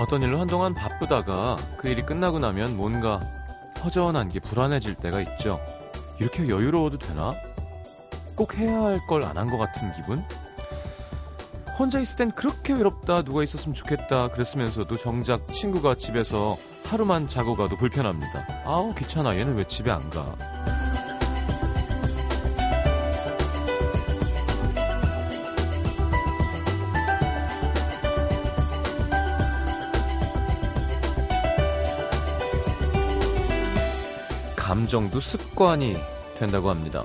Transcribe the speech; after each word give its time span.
어떤 0.00 0.22
일로 0.22 0.38
한동안 0.40 0.72
바쁘다가 0.74 1.56
그 1.76 1.88
일이 1.88 2.02
끝나고 2.02 2.38
나면 2.38 2.76
뭔가 2.76 3.20
허전한 3.84 4.28
게 4.28 4.40
불안해질 4.40 4.94
때가 4.96 5.20
있죠. 5.22 5.60
이렇게 6.18 6.48
여유로워도 6.48 6.98
되나? 6.98 7.32
꼭 8.34 8.56
해야 8.56 8.82
할 8.82 9.00
걸 9.08 9.22
안 9.24 9.36
한 9.36 9.48
것 9.48 9.58
같은 9.58 9.92
기분? 9.92 10.24
혼자 11.78 11.98
있을 12.00 12.16
땐 12.16 12.30
그렇게 12.32 12.72
외롭다, 12.74 13.22
누가 13.22 13.42
있었으면 13.42 13.74
좋겠다 13.74 14.28
그랬으면서도 14.28 14.96
정작 14.96 15.50
친구가 15.52 15.94
집에서 15.96 16.56
하루만 16.86 17.28
자고 17.28 17.56
가도 17.56 17.76
불편합니다. 17.76 18.62
아우, 18.64 18.94
귀찮아. 18.94 19.36
얘는 19.36 19.56
왜 19.56 19.64
집에 19.64 19.90
안 19.90 20.10
가? 20.10 20.26
감정도 34.80 35.20
습관이 35.20 35.94
된다고 36.38 36.70
합니다. 36.70 37.04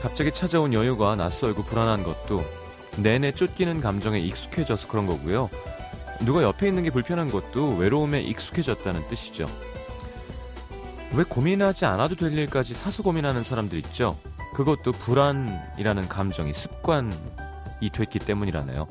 갑자기 0.00 0.32
찾아온 0.32 0.72
여유가 0.72 1.16
낯설고 1.16 1.64
불안한 1.64 2.02
것도 2.02 2.42
내내 2.96 3.32
쫓기는 3.32 3.82
감정에 3.82 4.18
익숙해져서 4.18 4.88
그런 4.88 5.06
거고요. 5.06 5.50
누가 6.24 6.42
옆에 6.42 6.66
있는 6.66 6.84
게 6.84 6.90
불편한 6.90 7.30
것도 7.30 7.76
외로움에 7.76 8.22
익숙해졌다는 8.22 9.06
뜻이죠. 9.08 9.46
왜 11.12 11.24
고민하지 11.24 11.84
않아도 11.84 12.16
될 12.16 12.32
일까지 12.32 12.72
사서 12.72 13.02
고민하는 13.02 13.42
사람들 13.42 13.76
있죠? 13.80 14.16
그것도 14.54 14.92
불안이라는 14.92 16.08
감정이 16.08 16.54
습관이 16.54 17.10
됐기 17.92 18.18
때문이라네요. 18.20 18.88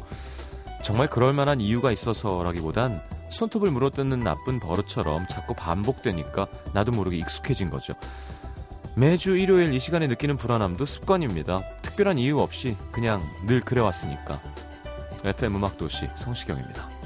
정말 0.83 1.07
그럴 1.07 1.33
만한 1.33 1.61
이유가 1.61 1.91
있어서라기보단 1.91 3.01
손톱을 3.29 3.71
물어뜯는 3.71 4.19
나쁜 4.19 4.59
버릇처럼 4.59 5.27
자꾸 5.27 5.53
반복되니까 5.53 6.47
나도 6.73 6.91
모르게 6.91 7.17
익숙해진 7.17 7.69
거죠. 7.69 7.93
매주 8.95 9.37
일요일 9.37 9.73
이 9.73 9.79
시간에 9.79 10.07
느끼는 10.07 10.37
불안함도 10.37 10.85
습관입니다. 10.85 11.61
특별한 11.81 12.17
이유 12.17 12.39
없이 12.39 12.75
그냥 12.91 13.21
늘 13.45 13.61
그래왔으니까. 13.61 14.39
FM 15.23 15.55
음악도시 15.55 16.07
성시경입니다. 16.15 16.96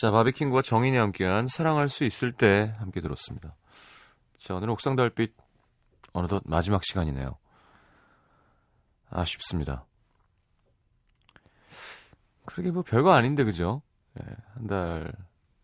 자, 0.00 0.10
바비킹과 0.10 0.62
정인이 0.62 0.96
함께한 0.96 1.46
사랑할 1.48 1.90
수 1.90 2.04
있을 2.04 2.32
때 2.32 2.74
함께 2.78 3.00
들었습니다. 3.02 3.54
자, 4.38 4.54
오늘 4.54 4.70
옥상 4.70 4.96
달빛 4.96 5.34
어느덧 6.14 6.42
마지막 6.46 6.82
시간이네요. 6.84 7.36
아쉽습니다. 9.10 9.84
그러게 12.46 12.70
뭐 12.70 12.82
별거 12.82 13.12
아닌데 13.12 13.44
그죠? 13.44 13.82
예, 14.20 14.24
한 14.54 14.66
달 14.66 15.12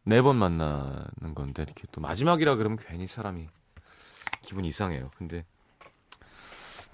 네 0.09 0.23
번 0.23 0.37
만나는 0.37 1.35
건데 1.35 1.63
이렇게 1.65 1.83
또 1.91 2.01
마지막이라 2.01 2.55
그러면 2.55 2.79
괜히 2.81 3.09
사람이 3.09 3.49
기분이 4.43 4.69
이상해요. 4.69 5.11
근데 5.17 5.45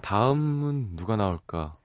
다음은 0.01 0.95
누가 0.95 1.15
나올까? 1.15 1.77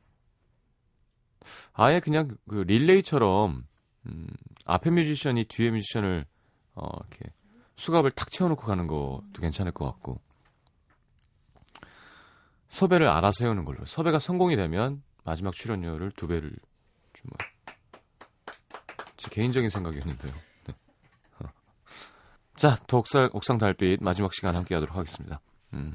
아예 1.74 2.00
그냥 2.00 2.34
그 2.48 2.54
릴레이처럼 2.60 3.66
음, 4.06 4.26
앞에 4.64 4.90
뮤지션이 4.90 5.44
뒤에 5.44 5.70
뮤지션을 5.70 6.26
어, 6.74 6.88
이렇게 7.00 7.32
수갑을 7.76 8.10
탁 8.10 8.30
채워놓고 8.30 8.66
가는 8.66 8.86
것도 8.86 9.32
괜찮을 9.40 9.72
것 9.72 9.84
같고 9.86 10.20
섭외를 12.68 13.08
알아서 13.08 13.44
해오는 13.44 13.64
걸로 13.64 13.84
섭외가 13.84 14.18
성공이 14.18 14.56
되면 14.56 15.02
마지막 15.24 15.54
출연료를 15.54 16.12
두 16.12 16.26
배를 16.26 16.52
주면 17.12 17.32
제 19.16 19.28
개인적인 19.30 19.68
생각이었는데요. 19.70 20.32
네. 20.66 20.74
자, 22.56 22.76
독살 22.86 23.30
옥상 23.32 23.58
달빛 23.58 24.02
마지막 24.02 24.32
시간 24.34 24.54
함께 24.54 24.74
하도록 24.74 24.96
하겠습니다. 24.96 25.40
음. 25.74 25.92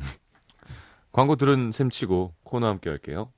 광고 1.12 1.36
들은 1.36 1.72
셈 1.72 1.90
치고 1.90 2.36
코너 2.44 2.68
함께 2.68 2.90
할게요. 2.90 3.32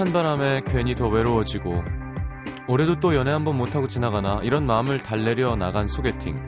찬 0.00 0.14
바람에 0.14 0.62
괜히 0.64 0.94
더 0.94 1.08
외로워지고 1.08 1.84
올해도 2.66 3.00
또 3.00 3.14
연애 3.14 3.32
한 3.32 3.44
번 3.44 3.58
못하고 3.58 3.86
지나가나 3.86 4.40
이런 4.42 4.64
마음을 4.64 4.98
달래려 4.98 5.56
나간 5.56 5.88
소개팅 5.88 6.38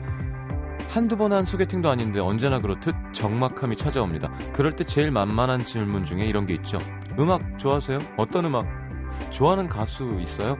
한두 0.89 1.15
번 1.17 1.33
한 1.33 1.45
소개팅도 1.45 1.87
아닌데 1.87 2.19
언제나 2.19 2.59
그렇듯 2.59 2.95
적막함이 3.11 3.75
찾아옵니다 3.75 4.31
그럴 4.53 4.71
때 4.75 4.83
제일 4.83 5.11
만만한 5.11 5.59
질문 5.63 6.03
중에 6.03 6.25
이런 6.25 6.47
게 6.47 6.55
있죠 6.55 6.79
음악 7.19 7.59
좋아하세요? 7.59 7.99
어떤 8.17 8.45
음악? 8.45 8.65
좋아하는 9.29 9.69
가수 9.69 10.17
있어요? 10.19 10.57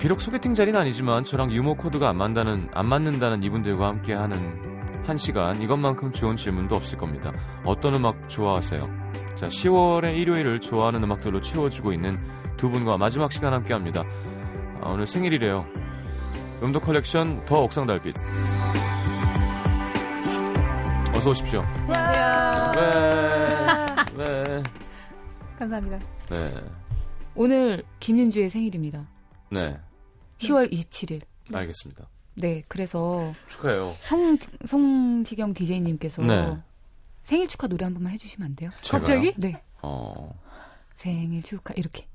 비록 0.00 0.20
소개팅 0.20 0.52
자리는 0.52 0.76
아니지만 0.80 1.22
저랑 1.22 1.52
유머 1.52 1.74
코드가 1.74 2.08
안 2.08 2.16
맞는다는, 2.16 2.70
안 2.74 2.86
맞는다는 2.86 3.44
이분들과 3.44 3.86
함께 3.86 4.14
하는 4.14 4.36
한 5.06 5.16
시간 5.16 5.62
이것만큼 5.62 6.10
좋은 6.10 6.34
질문도 6.34 6.74
없을 6.74 6.98
겁니다 6.98 7.32
어떤 7.64 7.94
음악 7.94 8.28
좋아하세요? 8.28 9.06
자, 9.36 9.48
10월의 9.48 10.16
일요일을 10.16 10.60
좋아하는 10.60 11.02
음악들로 11.04 11.42
채워주고 11.42 11.92
있는 11.92 12.18
두 12.56 12.70
분과 12.70 12.96
마지막 12.96 13.30
시간 13.30 13.52
함께 13.52 13.74
합니다. 13.74 14.02
아, 14.80 14.88
오늘 14.88 15.06
생일이래요. 15.06 15.66
음도 16.62 16.80
컬렉션 16.80 17.44
The 17.44 17.62
옥상달빛. 17.62 18.14
어서 21.14 21.30
오십시오. 21.30 21.60
안녕하세요. 21.86 22.72
네. 24.16 24.44
네. 24.44 24.62
감사합니다. 25.58 25.98
네. 26.30 26.54
오늘 27.34 27.82
김윤주의 28.00 28.48
생일입니다. 28.48 29.06
네. 29.50 29.78
10월 30.38 30.72
27일. 30.72 31.20
알겠습니다. 31.52 32.08
네, 32.36 32.62
그래서 32.68 33.32
축하해요. 33.48 33.90
성 34.00 34.38
성시경 34.64 35.52
DJ님께서 35.52 36.22
네. 36.22 36.56
생일 37.26 37.48
축하 37.48 37.66
노래 37.66 37.84
한 37.84 37.92
번만 37.92 38.12
해주시면 38.12 38.50
안 38.50 38.54
돼요? 38.54 38.70
제가요? 38.82 39.00
갑자기? 39.00 39.34
네. 39.36 39.60
어. 39.82 40.32
생일 40.94 41.42
축하 41.42 41.74
이렇게. 41.74 42.06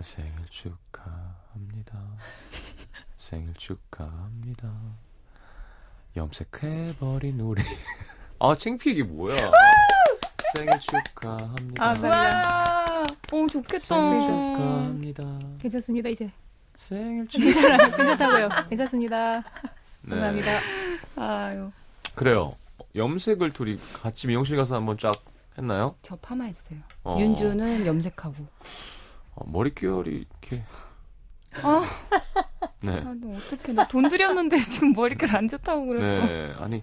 생일 0.00 0.32
축하합니다. 0.48 2.02
생일 3.18 3.52
축하합니다. 3.52 4.72
염색해버린 6.16 7.38
우리. 7.40 7.62
아, 8.40 8.56
창피 8.56 8.92
이게 8.92 9.02
뭐야? 9.02 9.36
생일 10.56 10.70
축하합니다. 10.80 11.84
아, 11.84 11.92
감사합니다. 11.92 12.48
와, 12.48 13.06
오 13.30 13.46
좋겠다. 13.46 13.78
생일 13.78 14.20
축하합니다. 14.22 15.38
괜찮습니다, 15.60 16.08
이제. 16.08 16.32
생일 16.76 17.28
축하. 17.28 17.44
괜찮아요. 17.44 17.90
괜찮다고요. 17.94 18.48
괜찮습니다. 18.70 19.36
네. 20.00 20.08
감사합니다. 20.08 20.60
아유, 21.16 21.70
그래요. 22.14 22.54
염색을 22.94 23.52
둘이 23.52 23.76
같이 24.02 24.26
미용실 24.26 24.56
가서 24.56 24.76
한번 24.76 24.96
쫙 24.98 25.14
했나요? 25.58 25.96
저 26.02 26.16
파마했어요. 26.16 26.78
어. 27.04 27.16
윤주는 27.20 27.86
염색하고. 27.86 28.46
어, 29.34 29.44
머릿결이 29.50 30.10
이렇게. 30.28 30.64
아, 31.62 31.82
네. 32.80 32.92
아, 33.04 33.14
너 33.20 33.36
어떡해. 33.36 33.72
나 33.74 33.86
돈 33.88 34.08
들였는데 34.08 34.56
지금 34.58 34.92
머리결 34.92 35.34
안 35.36 35.46
좋다고 35.48 35.86
그랬어. 35.86 36.26
네. 36.26 36.54
아니, 36.58 36.82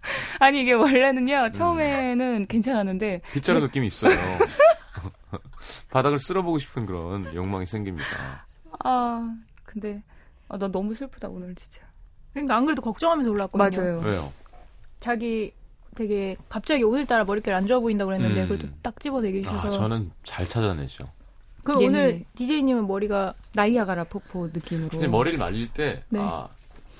아니, 0.40 0.62
이게 0.62 0.72
원래는요, 0.72 1.52
처음에는 1.52 2.46
괜찮았는데. 2.46 3.20
빗자루 3.32 3.60
느낌이 3.60 3.86
있어요. 3.88 4.12
바닥을 5.90 6.18
쓸어보고 6.18 6.58
싶은 6.58 6.86
그런 6.86 7.32
욕망이 7.34 7.66
생깁니다. 7.66 8.46
아, 8.84 9.36
근데 9.64 10.02
아, 10.48 10.56
나 10.56 10.68
너무 10.68 10.94
슬프다 10.94 11.28
오늘 11.28 11.54
진짜. 11.54 11.82
그러니까 12.32 12.56
안 12.56 12.64
그래도 12.64 12.80
걱정하면서 12.82 13.30
올라왔거든요. 13.30 13.82
맞아요. 13.82 14.00
왜요? 14.00 14.32
자기 15.00 15.52
되게 15.94 16.36
갑자기 16.48 16.82
오늘따라 16.84 17.24
머릿결 17.24 17.54
안 17.54 17.66
좋아 17.66 17.80
보인다고 17.80 18.08
그랬는데 18.10 18.42
음. 18.42 18.48
그래도 18.48 18.68
딱 18.82 18.98
집어서 19.00 19.26
얘기해 19.26 19.46
아, 19.46 19.50
주셔서 19.56 19.78
저는 19.78 20.10
잘 20.24 20.48
찾아내죠. 20.48 21.04
그럼 21.64 21.80
얘는- 21.80 21.86
오늘 21.88 22.24
DJ님은 22.36 22.86
머리가 22.86 23.34
나이아가라 23.54 24.04
폭포 24.04 24.46
느낌으로. 24.48 24.88
근데 24.90 25.06
머리를 25.08 25.38
말릴 25.38 25.68
때, 25.72 26.02
네. 26.08 26.20
아, 26.22 26.48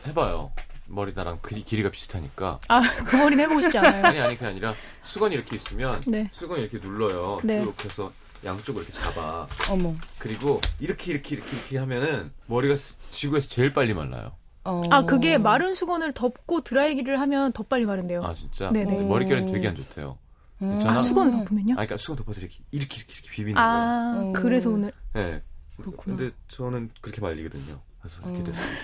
해봐요. 0.07 0.53
머리 0.87 1.13
나랑 1.15 1.39
그, 1.43 1.55
길이가 1.63 1.91
비슷하니까. 1.91 2.59
아 2.69 2.81
그 3.05 3.17
머리는 3.17 3.45
해보고 3.45 3.61
싶지 3.61 3.79
않아요. 3.79 4.05
아니, 4.07 4.19
아니, 4.21 4.35
그게 4.35 4.47
아니라 4.47 4.75
수건이 5.05 5.35
이렇게 5.35 5.55
있으면, 5.57 6.01
네. 6.09 6.29
수건이 6.33 6.63
이렇게 6.63 6.79
눌러요. 6.79 7.41
네. 7.45 7.61
이렇게 7.63 7.85
해서 7.85 8.11
양쪽을 8.45 8.83
이렇게 8.83 8.93
잡아. 8.99 9.47
어머. 9.71 9.95
그리고 10.19 10.61
이렇게, 10.81 11.13
이렇게, 11.13 11.37
이렇게, 11.37 11.57
이렇게 11.57 11.79
하면은 11.79 12.33
머리가 12.47 12.77
스- 12.77 12.99
지구에서 13.11 13.49
제일 13.49 13.73
빨리 13.73 13.95
말라요. 13.95 14.33
어. 14.65 14.83
아 14.91 15.05
그게 15.05 15.39
마른 15.39 15.73
수건을 15.75 16.13
덮고 16.13 16.61
드라이기를 16.63 17.21
하면 17.21 17.53
더 17.53 17.63
빨리 17.63 17.87
마른대요. 17.87 18.23
아, 18.25 18.35
진짜? 18.35 18.71
네네. 18.71 18.87
근데 18.97 19.05
머릿결은 19.09 19.53
되게 19.53 19.69
안 19.69 19.75
좋대요. 19.75 20.19
음. 20.63 20.79
저는- 20.79 20.89
아 20.89 20.99
수건을 20.99 21.33
덮으면요? 21.33 21.73
아, 21.75 21.77
그러니까 21.77 21.97
수건 21.97 22.17
덮어서 22.17 22.41
이렇게, 22.41 22.57
이렇게, 22.73 22.97
이렇게, 22.99 23.13
이렇게 23.15 23.31
비비는 23.31 23.55
거예요. 23.55 23.67
아 23.69 24.17
어. 24.21 24.33
그래서 24.35 24.71
오늘 24.71 24.93
네. 25.15 25.43
그렇구나. 25.77 26.17
근데 26.17 26.35
저는 26.49 26.91
그렇게 27.01 27.21
말리거든요. 27.21 27.81
그래서 28.01 28.23
이렇게 28.25 28.41
어. 28.41 28.45
됐습니다. 28.45 28.79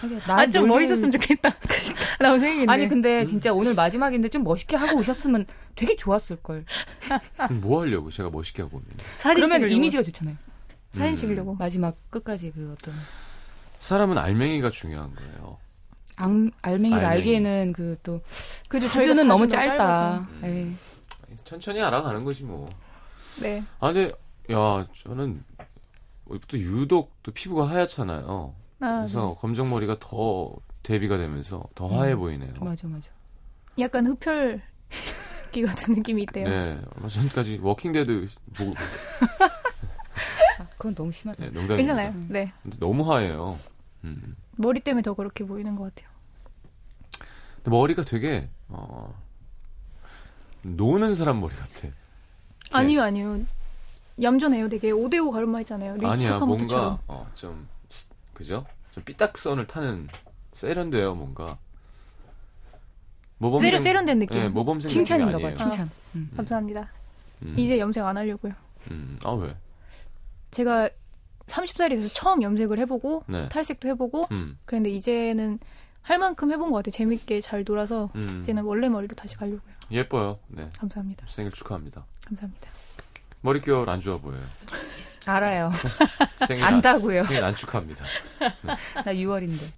하긴 0.00 0.20
나아좀 0.28 0.64
머리를- 0.64 0.68
멋있었으면 0.68 1.10
좋겠다. 1.10 1.56
라고 2.20 2.38
생각했네. 2.38 2.72
아니 2.72 2.88
근데 2.88 3.24
진짜 3.26 3.52
오늘 3.52 3.74
마지막인데 3.74 4.28
좀 4.28 4.44
멋있게 4.44 4.76
하고 4.76 4.98
오셨으면 4.98 5.44
되게 5.74 5.96
좋았을 5.96 6.36
걸. 6.36 6.64
뭐 7.60 7.80
하려고 7.82 8.10
제가 8.10 8.30
멋있게 8.30 8.62
하고 8.62 8.76
오면. 8.76 8.88
사진 9.20 9.34
그러면 9.34 9.56
찍으려고. 9.58 9.74
이미지가 9.74 10.02
좋잖아요. 10.04 10.36
사진 10.92 11.10
음. 11.10 11.14
찍으려고. 11.16 11.54
마지막 11.56 11.96
끝까지 12.10 12.52
그 12.52 12.74
어떤 12.78 12.94
사람은 13.78 14.18
알맹이가 14.18 14.70
중요한 14.70 15.14
거예요. 15.14 15.56
앙, 16.16 16.50
알맹이를 16.62 17.04
알맹이. 17.04 17.14
알기에는 17.20 17.72
그 17.72 17.96
또 18.02 18.20
그죠 18.68 18.88
사주는 18.88 19.26
너무 19.28 19.46
짧다. 19.46 20.18
음. 20.42 20.44
에이. 20.44 21.36
천천히 21.44 21.80
알아가는 21.82 22.24
거지 22.24 22.42
뭐. 22.44 22.68
네. 23.40 23.62
아 23.80 23.92
근데 23.92 24.12
야 24.52 24.86
저는 25.04 25.44
또 26.48 26.58
유독 26.58 27.14
또 27.22 27.32
피부가 27.32 27.68
하얗잖아요. 27.68 28.54
아, 28.80 28.96
그래서 29.00 29.34
검정 29.40 29.70
머리가 29.70 29.96
더 30.00 30.52
대비가 30.82 31.16
되면서 31.16 31.62
더 31.74 31.88
음. 32.02 32.18
보이네요. 32.18 32.52
맞아 32.60 32.86
맞아. 32.88 33.10
네. 33.76 33.84
약간 33.84 34.06
흡혈귀 34.06 35.62
같은 35.62 35.94
느낌이 35.96 36.22
있대요. 36.22 36.48
네, 36.48 36.80
얼마 36.96 37.08
전까지 37.08 37.60
워킹데드 37.62 38.28
보고 38.56 38.74
아, 40.58 40.66
그건 40.76 40.94
너무 40.94 41.12
심하다. 41.12 41.40
네, 41.42 41.50
농담입니다. 41.50 41.76
괜찮아요. 41.76 42.10
음. 42.10 42.26
네. 42.30 42.52
근데 42.62 42.76
너무 42.78 43.12
하얘요. 43.12 43.58
음. 44.04 44.36
머리 44.56 44.80
때문에 44.80 45.02
더 45.02 45.14
그렇게 45.14 45.44
보이는 45.44 45.74
것 45.76 45.94
같아요. 45.94 46.10
근데 47.56 47.70
머리가 47.70 48.04
되게 48.04 48.48
어, 48.68 49.14
노는 50.62 51.14
사람 51.14 51.40
머리 51.40 51.54
같아. 51.54 51.88
아니요, 52.72 53.02
아니요. 53.02 53.40
얌전해요. 54.20 54.68
되게 54.68 54.90
5대5 54.90 55.30
가르마 55.32 55.60
있잖아요. 55.60 55.92
아니야 55.92 56.10
류스카모토처럼. 56.10 56.84
뭔가 56.84 57.02
어, 57.06 57.30
좀 57.34 57.68
스- 57.88 58.08
그죠? 58.34 58.64
좀 58.90 59.04
삐딱선을 59.04 59.66
타는 59.66 60.08
세련돼요 60.54 61.14
뭔가. 61.14 61.56
모범생 63.38 63.70
세련, 63.70 63.82
세련된 63.82 64.18
느낌. 64.18 64.40
네, 64.40 64.48
모범생 64.48 64.88
칭찬인가 64.88 65.32
느낌이 65.32 65.42
봐. 65.42 65.48
아니에요. 65.48 65.56
칭찬. 65.70 65.90
음. 66.16 66.30
감사합니다. 66.36 66.90
음, 67.42 67.54
이제 67.56 67.78
염색 67.78 68.04
안 68.04 68.16
하려고요. 68.16 68.52
음, 68.90 69.18
아 69.24 69.30
왜? 69.30 69.54
제가 70.50 70.88
30살이 71.46 71.90
돼서 71.90 72.08
처음 72.12 72.42
염색을 72.42 72.78
해보고 72.80 73.24
네. 73.26 73.48
탈색도 73.48 73.88
해보고 73.88 74.28
음, 74.32 74.58
그런데 74.64 74.90
이제는 74.90 75.58
할 76.02 76.18
만큼 76.18 76.50
해본 76.50 76.70
것 76.70 76.76
같아요. 76.76 76.92
재밌게 76.92 77.40
잘 77.40 77.64
놀아서 77.66 78.10
음. 78.14 78.40
이제는 78.42 78.64
원래 78.64 78.88
머리로 78.88 79.14
다시 79.14 79.34
가려고요. 79.36 79.72
예뻐요. 79.90 80.38
네, 80.48 80.68
감사합니다. 80.78 81.26
생일 81.28 81.52
축하합니다. 81.52 82.04
감사합니다. 82.26 82.70
머릿결 83.40 83.88
안 83.88 84.00
좋아 84.00 84.18
보여요. 84.18 84.44
알아요. 85.26 85.70
생일 86.46 86.64
안, 86.64 86.74
안다고요. 86.74 87.22
생일 87.22 87.44
안 87.44 87.54
축하합니다. 87.54 88.04
나 89.04 89.04
6월인데. 89.04 89.72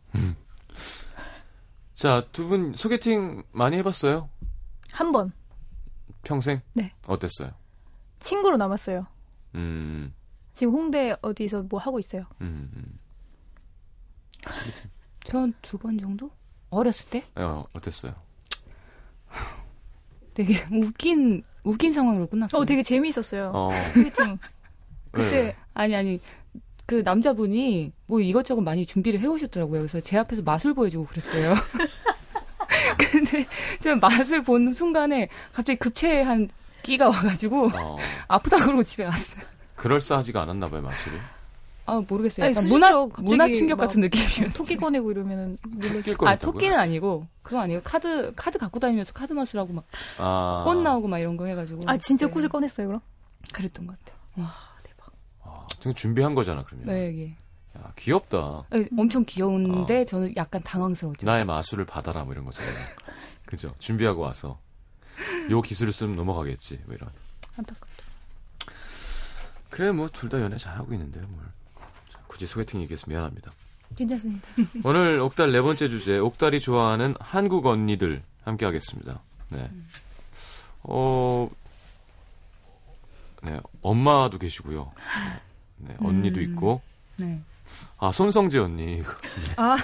자, 1.94 2.24
두 2.32 2.48
분 2.48 2.74
소개팅 2.76 3.42
많이 3.52 3.76
해봤어요? 3.78 4.28
한 4.92 5.12
번 5.12 5.32
평생? 6.22 6.60
네. 6.74 6.92
어땠어요? 7.06 7.50
친구로 8.18 8.56
남았어요. 8.56 9.06
음, 9.54 10.12
지금 10.60 10.74
홍대 10.74 11.16
어디서 11.22 11.62
뭐 11.70 11.80
하고 11.80 11.98
있어요. 11.98 12.26
음, 12.42 12.70
음. 12.76 12.98
전두 15.24 15.78
번 15.78 15.98
정도? 15.98 16.30
어렸을 16.68 17.08
때? 17.08 17.24
어, 17.34 17.64
어땠어요? 17.72 18.12
되게 20.34 20.62
웃긴 20.70 21.42
웃긴 21.64 21.94
상황으로 21.94 22.26
끝났어요. 22.26 22.60
어, 22.60 22.66
되게 22.66 22.82
재미있었어요. 22.82 23.52
어, 23.54 23.70
소개팅. 23.94 24.38
그때 25.12 25.44
네. 25.44 25.56
아니 25.72 25.96
아니 25.96 26.20
그 26.84 26.96
남자분이 26.96 27.92
뭐 28.04 28.20
이것저것 28.20 28.60
많이 28.60 28.84
준비를 28.84 29.18
해오셨더라고요. 29.18 29.80
그래서 29.80 29.98
제 30.02 30.18
앞에서 30.18 30.42
맛을 30.42 30.74
보여주고 30.74 31.06
그랬어요. 31.06 31.54
근데 33.10 33.46
제가 33.78 33.96
맛을 33.96 34.42
보는 34.42 34.74
순간에 34.74 35.30
갑자기 35.54 35.78
급체한 35.78 36.50
끼가 36.82 37.08
와가지고 37.08 37.70
어, 37.74 37.96
아프다 38.28 38.58
그러고 38.58 38.82
집에 38.82 39.04
갔어요. 39.04 39.42
그럴싸하지가 39.80 40.42
않았나 40.42 40.68
봐요, 40.68 40.82
마술이. 40.82 41.16
아 41.86 42.02
모르겠어요. 42.06 42.44
아니, 42.44 42.50
약간 42.52 42.62
수시죠. 42.62 42.74
문화 42.74 42.92
갑자기 43.08 43.22
문화 43.22 43.46
충격 43.48 43.78
막 43.78 43.86
같은 43.86 44.00
느낌이었어요. 44.02 44.50
토끼 44.50 44.76
꺼내고 44.76 45.10
이러면은. 45.10 45.58
토끼를 45.80 46.28
아? 46.28 46.36
토끼는 46.36 46.78
아니고 46.78 47.26
그거 47.42 47.60
아니에요. 47.60 47.80
카드 47.82 48.32
카드 48.36 48.58
갖고 48.58 48.78
다니면서 48.78 49.12
카드 49.12 49.32
마술하고 49.32 49.72
막꽃 49.72 49.88
아, 50.18 50.80
나오고 50.84 51.08
막 51.08 51.18
이런 51.18 51.36
거 51.36 51.46
해가지고. 51.46 51.80
아 51.86 51.96
진짜 51.96 52.26
네, 52.26 52.32
꽃을 52.32 52.48
꺼냈어요 52.48 52.86
그럼? 52.86 53.00
그랬던 53.52 53.86
것 53.86 53.96
같아요. 53.98 54.20
아, 55.42 55.66
지금 55.80 55.94
준비한 55.94 56.34
거잖아, 56.34 56.62
그러면. 56.64 56.86
네, 56.86 57.16
예. 57.18 57.36
야, 57.78 57.92
귀엽다. 57.96 58.64
네, 58.70 58.86
엄청 58.96 59.24
귀여운데 59.24 60.02
어. 60.02 60.04
저는 60.04 60.34
약간 60.36 60.60
당황스러웠죠. 60.62 61.26
나의 61.26 61.44
마술을 61.46 61.86
받아라, 61.86 62.24
뭐 62.24 62.32
이런 62.34 62.44
거잖아요. 62.44 62.74
그죠? 63.46 63.74
준비하고 63.78 64.20
와서. 64.20 64.58
요 65.50 65.60
기술을 65.62 65.92
쓰면 65.92 66.16
넘어가겠지, 66.16 66.82
뭐 66.86 66.94
이런. 66.94 67.10
안타깝다. 67.56 67.89
그래, 69.70 69.90
뭐, 69.92 70.08
둘 70.08 70.28
다 70.28 70.40
연애 70.40 70.56
잘하고 70.56 70.92
있는데, 70.94 71.20
뭘. 71.20 71.44
자, 72.10 72.18
굳이 72.26 72.46
소개팅 72.46 72.80
얘기해서 72.82 73.06
미안합니다. 73.08 73.52
괜찮습니다. 73.96 74.48
오늘 74.84 75.18
옥달 75.20 75.52
네 75.52 75.60
번째 75.60 75.88
주제, 75.88 76.18
옥달이 76.18 76.60
좋아하는 76.60 77.14
한국 77.20 77.66
언니들 77.66 78.22
함께 78.44 78.64
하겠습니다. 78.64 79.20
네. 79.48 79.68
어, 80.82 81.48
네, 83.42 83.58
엄마도 83.82 84.38
계시고요. 84.38 84.92
네, 85.78 85.96
언니도 86.00 86.40
음. 86.40 86.44
있고. 86.44 86.80
네. 87.16 87.40
아, 87.98 88.12
손성지 88.12 88.58
언니. 88.58 89.02
아, 89.56 89.76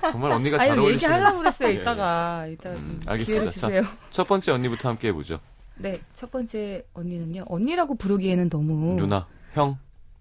정말 0.00 0.32
언니가 0.32 0.58
잘 0.58 0.70
어울리시는. 0.70 0.94
얘기하려고 0.94 1.38
그랬어요. 1.38 1.68
예, 1.70 1.74
예. 1.76 1.80
이따가 1.80 2.46
이따가 2.46 2.78
좀 2.78 2.90
음, 2.90 3.02
알겠습니다. 3.06 3.50
주세요. 3.50 3.82
첫 4.10 4.26
번째 4.26 4.52
언니부터 4.52 4.88
함께 4.88 5.08
해 5.08 5.12
보죠. 5.12 5.40
네, 5.78 6.00
첫 6.14 6.30
번째 6.30 6.84
언니는요. 6.94 7.44
언니라고 7.46 7.94
부르기에는 7.96 8.48
너무 8.50 8.96
누나, 8.96 9.26
형. 9.52 9.76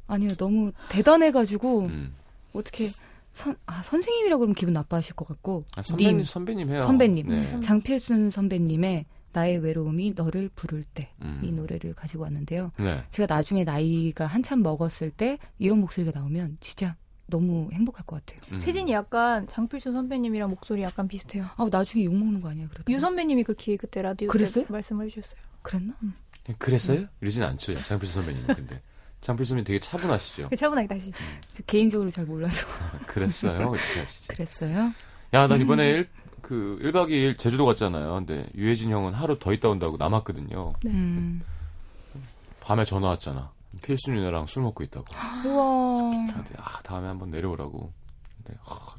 아니요, 0.08 0.36
너무 0.36 0.72
대단해가지고 0.90 1.82
음. 1.82 2.14
어떻게 2.54 2.92
선, 3.34 3.56
아, 3.66 3.82
선생님이라고 3.84 4.40
그러면 4.40 4.56
기분 4.56 4.74
나빠하실 4.74 5.16
것 5.16 5.28
같고 5.28 5.66
아, 5.76 5.82
선배님, 5.82 6.18
님, 6.18 6.26
선배님 6.26 6.70
해요. 6.70 6.82
선배님. 6.82 7.28
네. 7.28 7.60
장필순 7.60 8.30
선배님의 8.30 9.06
나의 9.34 9.58
외로움이 9.58 10.14
너를 10.16 10.50
부를 10.56 10.86
때이 10.94 11.08
음. 11.22 11.56
노래를 11.56 11.94
가지고 11.94 12.24
왔는데요. 12.24 12.72
네. 12.80 13.04
제가 13.10 13.34
나중에 13.34 13.66
나이가 13.66 14.26
한참 14.26 14.64
먹었을 14.64 15.12
때 15.12 15.38
이런 15.60 15.80
목소리가 15.80 16.18
나오면 16.18 16.58
진짜 16.62 16.96
너무 17.28 17.70
행복할 17.72 18.06
것 18.06 18.24
같아요. 18.26 18.40
음. 18.52 18.60
세진이 18.60 18.92
약간 18.92 19.48
장필순 19.48 19.94
선배님이랑 19.94 20.50
목소리 20.50 20.84
약간 20.84 21.08
비슷해요. 21.08 21.50
아, 21.56 21.68
나중에 21.72 22.06
욕 22.06 22.16
먹는 22.16 22.42
거 22.42 22.50
아니야, 22.50 22.68
그래도? 22.68 22.92
유 22.92 23.00
선배님이 23.00 23.44
그렇게 23.44 23.76
그때 23.78 24.02
라디오 24.02 24.28
그랬어요? 24.28 24.66
때 24.66 24.72
말씀을 24.72 25.06
해주셨어요. 25.06 25.40
그랬나? 25.62 25.94
그랬어요? 26.60 27.06
이러진 27.22 27.44
않죠. 27.44 27.82
장필수 27.82 28.14
선배님. 28.14 28.48
근데. 28.48 28.82
장필수 29.22 29.50
선배님 29.50 29.66
되게 29.66 29.80
차분하시죠. 29.80 30.50
그 30.50 30.56
차분하게 30.56 30.88
다시. 30.88 31.12
저 31.52 31.64
개인적으로 31.64 32.12
잘 32.12 32.26
몰라서 32.26 32.68
그랬어요. 33.08 33.74
이렇게 33.74 34.00
하시지. 34.00 34.28
그랬어요. 34.28 34.92
야, 35.34 35.48
난 35.48 35.60
이번에 35.60 35.90
일, 35.90 36.10
그 36.42 36.78
1박 36.84 37.10
2일 37.10 37.40
제주도 37.40 37.66
갔잖아요. 37.66 38.14
근데 38.14 38.48
유해진 38.54 38.92
형은 38.92 39.14
하루 39.14 39.40
더 39.40 39.52
있다 39.52 39.70
온다고 39.70 39.98
남았거든요. 39.98 40.74
네. 40.84 40.92
음. 40.92 41.42
밤에 42.62 42.86
전화 42.86 43.10
왔잖아. 43.10 43.52
필수 43.82 44.12
누나랑 44.12 44.46
술 44.48 44.64
먹고 44.64 44.84
있다고. 44.84 45.06
우와. 45.46 46.12
근데 46.12 46.54
아, 46.58 46.82
다음에 46.84 47.08
한번 47.08 47.30
내려오라고. 47.32 47.92
근데, 48.44 48.60
아, 48.66 48.96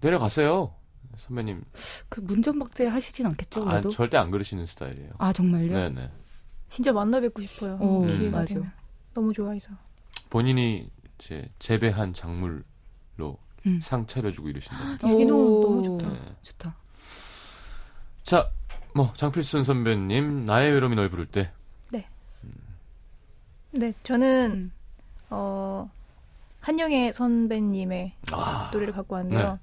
내려가세요. 0.00 0.74
선배님. 1.16 1.62
그 2.08 2.20
문전박대 2.20 2.86
하시진 2.86 3.26
않겠죠, 3.26 3.62
아, 3.62 3.72
그래도? 3.72 3.90
절대 3.90 4.16
안 4.18 4.30
그러시는 4.30 4.66
스타일이에요. 4.66 5.12
아, 5.18 5.32
정말요? 5.32 5.72
네네. 5.72 6.10
진짜 6.68 6.92
만나 6.92 7.20
뵙고 7.20 7.42
싶어요. 7.42 7.76
오, 7.80 8.06
기회가 8.06 8.38
맞아. 8.38 8.54
되면. 8.54 8.70
너무 9.14 9.32
좋아해서. 9.32 9.70
본인이 10.28 10.90
이제 11.18 11.48
재배한 11.58 12.12
작물로 12.12 13.38
음. 13.66 13.80
상 13.82 14.06
차려주고 14.06 14.48
이러신다. 14.48 14.98
유기농 15.08 15.38
오. 15.38 15.60
너무 15.62 15.82
좋다. 15.82 16.12
네. 16.12 16.36
좋다. 16.42 16.76
자, 18.22 18.50
뭐 18.94 19.12
장필순 19.14 19.64
선배님 19.64 20.44
나의 20.44 20.72
외로움이 20.72 20.96
널 20.96 21.08
부를 21.08 21.26
때 21.26 21.52
네, 23.78 23.92
저는 24.02 24.50
음. 24.54 24.72
어 25.30 25.90
한영애 26.60 27.12
선배님의 27.12 28.12
아, 28.32 28.70
노래를 28.72 28.92
갖고 28.94 29.14
왔는데요. 29.16 29.58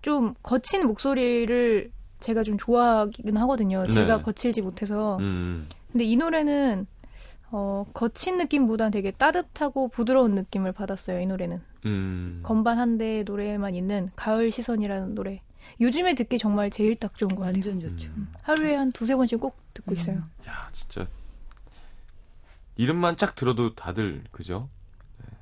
그좀 0.00 0.34
거친 0.42 0.86
목소리를 0.86 1.90
제가 2.20 2.42
좀 2.42 2.56
좋아하긴 2.58 3.36
하거든요. 3.36 3.86
제가 3.86 4.16
네. 4.16 4.22
거칠지 4.22 4.62
못해서. 4.62 5.16
음, 5.18 5.68
근데 5.92 6.04
이 6.04 6.16
노래는 6.16 6.86
어 7.50 7.86
거친 7.94 8.36
느낌보다는 8.36 8.90
되게 8.90 9.10
따뜻하고 9.10 9.88
부드러운 9.88 10.34
느낌을 10.34 10.72
받았어요. 10.72 11.20
이 11.20 11.26
노래는 11.26 11.60
음, 11.86 12.40
건반 12.42 12.78
한 12.78 12.98
대 12.98 13.22
노래만 13.24 13.74
있는 13.74 14.10
가을 14.16 14.50
시선이라는 14.50 15.14
노래. 15.14 15.40
요즘에 15.80 16.14
듣기 16.14 16.38
정말 16.38 16.70
제일 16.70 16.96
딱 16.96 17.16
좋은 17.16 17.28
것 17.36 17.42
같아요. 17.44 17.62
완전 17.66 17.80
좋죠. 17.80 18.10
음. 18.16 18.28
하루에 18.42 18.74
한 18.74 18.90
두세 18.90 19.14
번씩 19.14 19.38
꼭 19.38 19.56
듣고 19.74 19.92
음. 19.92 19.94
있어요. 19.96 20.16
야, 20.48 20.68
진짜 20.72 21.06
이름만 22.78 23.16
쫙 23.16 23.34
들어도 23.34 23.74
다들 23.74 24.22
그죠? 24.30 24.70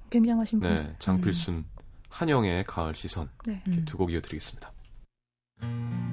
굉장하신 0.09 0.61
분들. 0.61 0.85
네, 0.85 0.97
장필순, 0.99 1.67
한영의 2.09 2.65
가을 2.65 2.95
시선 2.95 3.29
네. 3.45 3.63
음. 3.69 3.85
두곡 3.85 4.11
이어드리겠습니다. 4.11 4.73
널 5.61 6.06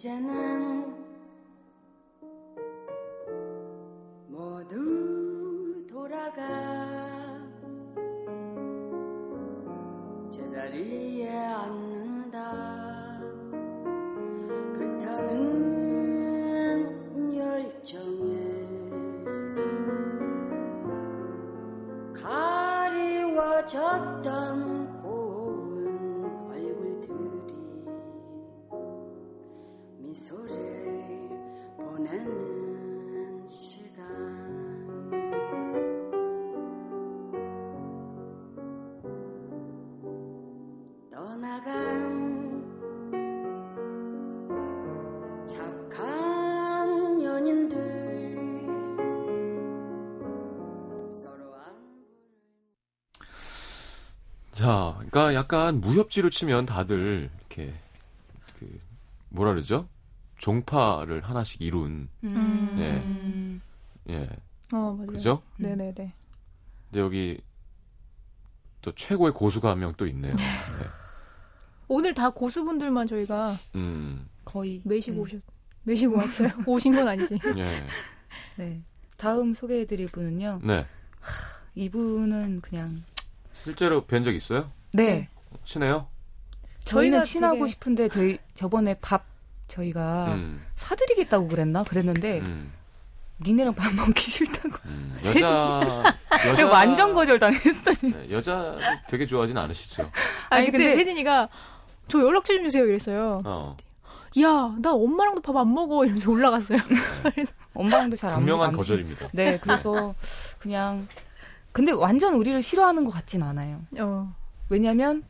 이제는 0.00 0.69
떠나간 41.40 42.68
착한 45.48 47.22
연인들 47.22 48.66
서로 51.10 51.54
안 51.56 52.04
자, 54.52 54.92
그러니까 54.96 55.32
약간 55.34 55.80
무협지로 55.80 56.28
치면 56.28 56.66
다들 56.66 57.30
이렇게 57.38 57.72
그 58.58 58.78
뭐라 59.30 59.52
그러죠? 59.52 59.88
종파를 60.36 61.22
하나씩 61.22 61.62
이룬 61.62 62.10
음. 62.22 62.74
예. 62.76 63.06
음. 63.24 63.62
예, 64.10 64.28
어, 64.72 64.92
맞아요. 64.92 65.06
그죠? 65.06 65.42
네 65.56 65.74
네 65.74 65.94
네. 65.94 66.12
근데 66.90 67.00
여기 67.00 67.40
또 68.82 68.92
최고의 68.94 69.32
고수가 69.32 69.70
한 69.70 69.78
명 69.78 69.94
또 69.96 70.06
있네요. 70.06 70.34
네. 70.36 70.99
오늘 71.92 72.14
다 72.14 72.30
고수분들만 72.30 73.08
저희가 73.08 73.52
음, 73.74 74.24
거의 74.44 74.80
매시고 74.84 75.16
네. 75.16 75.20
오셨, 75.22 75.40
매시고 75.82 76.16
왔어요. 76.16 76.48
오신 76.64 76.94
건 76.94 77.08
아니지. 77.08 77.36
예, 77.56 77.84
네. 78.54 78.80
다음 79.16 79.52
소개해드릴 79.52 80.08
분은요. 80.12 80.60
네. 80.62 80.86
이분은 81.74 82.60
그냥 82.60 83.02
실제로 83.52 84.04
뵌 84.06 84.22
적 84.24 84.32
있어요? 84.32 84.70
네. 84.92 85.28
친해요? 85.64 86.06
저희는 86.84 87.24
친하고 87.24 87.56
되게- 87.56 87.66
싶은데 87.66 88.08
저희 88.08 88.38
저번에 88.54 88.94
밥 89.00 89.24
저희가 89.66 90.34
음, 90.34 90.64
사드리겠다고 90.76 91.48
그랬나 91.48 91.82
그랬는데 91.82 92.38
음, 92.40 92.72
니네랑 93.40 93.74
밥 93.74 93.92
먹기 93.94 94.20
싫다고. 94.30 94.76
음. 94.84 95.18
여자, 95.26 96.16
여자 96.46 96.66
완전 96.68 97.12
거절 97.14 97.40
당했어 97.40 97.92
진짜. 97.94 98.18
네, 98.20 98.28
여자 98.30 98.76
되게 99.08 99.26
좋아하진 99.26 99.58
않으시죠? 99.58 100.02
아니, 100.50 100.62
아니, 100.62 100.66
그때 100.70 100.78
근데- 100.84 100.96
세진이가 100.96 101.48
저 102.10 102.20
연락처 102.20 102.54
좀 102.54 102.64
주세요 102.64 102.84
이랬어요. 102.86 103.42
어, 103.44 103.76
야, 104.40 104.74
나 104.80 104.92
엄마랑도 104.92 105.40
밥 105.40 105.56
안 105.56 105.72
먹어 105.72 106.04
이러면서 106.04 106.30
올라갔어요. 106.30 106.78
엄마랑도 107.74 108.16
잘 108.16 108.30
안 108.30 108.36
먹고 108.36 108.40
분명한 108.46 108.68
안 108.70 108.76
거절입니다. 108.76 109.28
네, 109.32 109.58
그래서 109.58 110.14
그냥 110.58 111.06
근데 111.72 111.92
완전 111.92 112.34
우리를 112.34 112.60
싫어하는 112.62 113.04
것 113.04 113.10
같진 113.10 113.42
않아요. 113.42 113.80
어. 113.98 114.34
왜냐면 114.68 115.22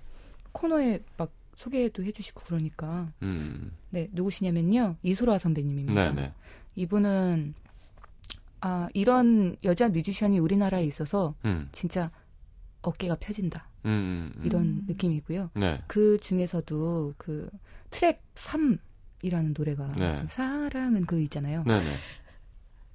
코너에 0.53 1.01
막 1.17 1.31
소개도 1.57 2.03
해주시고 2.05 2.43
그러니까. 2.47 3.07
음, 3.23 3.73
네, 3.91 4.09
누구시냐면요 4.13 4.97
이소라 5.03 5.39
선배님입니다. 5.39 6.13
네네. 6.13 6.33
이분은 6.77 7.55
아 8.63 8.89
이런 8.95 9.57
여자 9.65 9.89
뮤지션이 9.89 10.39
우리나라에 10.39 10.85
있어서 10.85 11.35
음, 11.45 11.69
진짜 11.73 12.11
어깨가 12.83 13.17
펴진다 13.21 13.67
음, 13.85 14.33
음, 14.37 14.43
이런 14.45 14.63
음. 14.63 14.83
느낌이고요. 14.87 15.51
네. 15.55 15.83
그 15.87 16.19
중에서도 16.21 17.15
그 17.17 17.51
트랙 17.91 18.23
3이라는 18.35 19.55
노래가 19.57 19.93
네. 19.93 20.25
사랑은 20.29 21.07
그 21.07 21.21
있잖아요. 21.21 21.65
네네. 21.65 21.97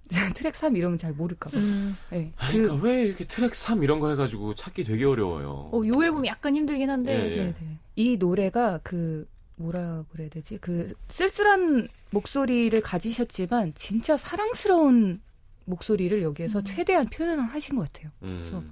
트랙 0.36 0.56
3 0.56 0.75
이러면 0.75 0.98
잘 0.98 1.13
모를까 1.13 1.50
봐. 1.50 1.58
음. 1.58 1.96
네, 2.12 2.32
그 2.38 2.51
그러니까 2.51 2.75
왜 2.86 3.06
이렇게 3.06 3.25
트랙 3.25 3.56
3 3.56 3.84
이런 3.84 4.00
거 4.00 4.10
해가지고 4.12 4.54
찾기 4.54 4.84
되게 4.84 5.04
어려워요. 5.04 5.72
어, 5.72 5.82
요 5.86 6.04
앨범이 6.04 6.27
약간 6.27 6.56
힘들긴 6.56 6.89
한데 6.89 7.13
예, 7.13 7.32
예. 7.32 7.36
네네. 7.38 7.80
이 7.96 8.18
노래가 8.18 8.80
그 8.84 9.27
뭐라 9.56 10.04
그래야 10.12 10.30
되지? 10.30 10.58
그 10.60 10.94
쓸쓸한 11.08 11.88
목소리를 12.12 12.80
가지셨지만 12.82 13.74
진짜 13.74 14.18
사랑스러운 14.18 15.22
목소리를 15.65 16.22
여기에서 16.22 16.60
음. 16.60 16.63
최대한 16.65 17.08
표현을 17.08 17.44
하신 17.46 17.75
것 17.75 17.92
같아요. 17.92 18.12
음, 18.24 18.39
그래서 18.42 18.63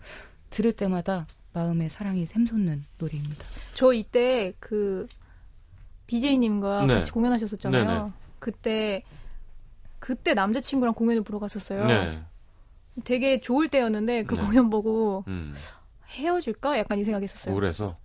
들을 0.50 0.72
때마다 0.72 1.26
마음의 1.54 1.90
사랑이 1.90 2.26
샘솟는 2.26 2.84
노래입니다. 2.98 3.46
저 3.74 3.94
이때 3.94 4.54
그 4.60 5.08
DJ님과 6.08 6.86
네. 6.86 6.96
같이 6.96 7.12
공연하셨었잖아요. 7.12 7.86
네네. 7.86 8.12
그때 8.40 9.04
그때 10.00 10.34
남자친구랑 10.34 10.94
공연을 10.96 11.24
보러 11.24 11.40
갔었어요. 11.40 11.86
네. 11.86 12.24
되게 13.06 13.40
좋을 13.40 13.70
때였는데 13.70 14.24
그 14.24 14.36
네. 14.36 14.42
공연 14.42 14.70
보고 14.70 15.24
음. 15.28 15.56
헤어질까 16.10 16.78
약간 16.78 17.00
이 17.00 17.04
생각했었어요. 17.06 17.54
우울해서. 17.54 17.98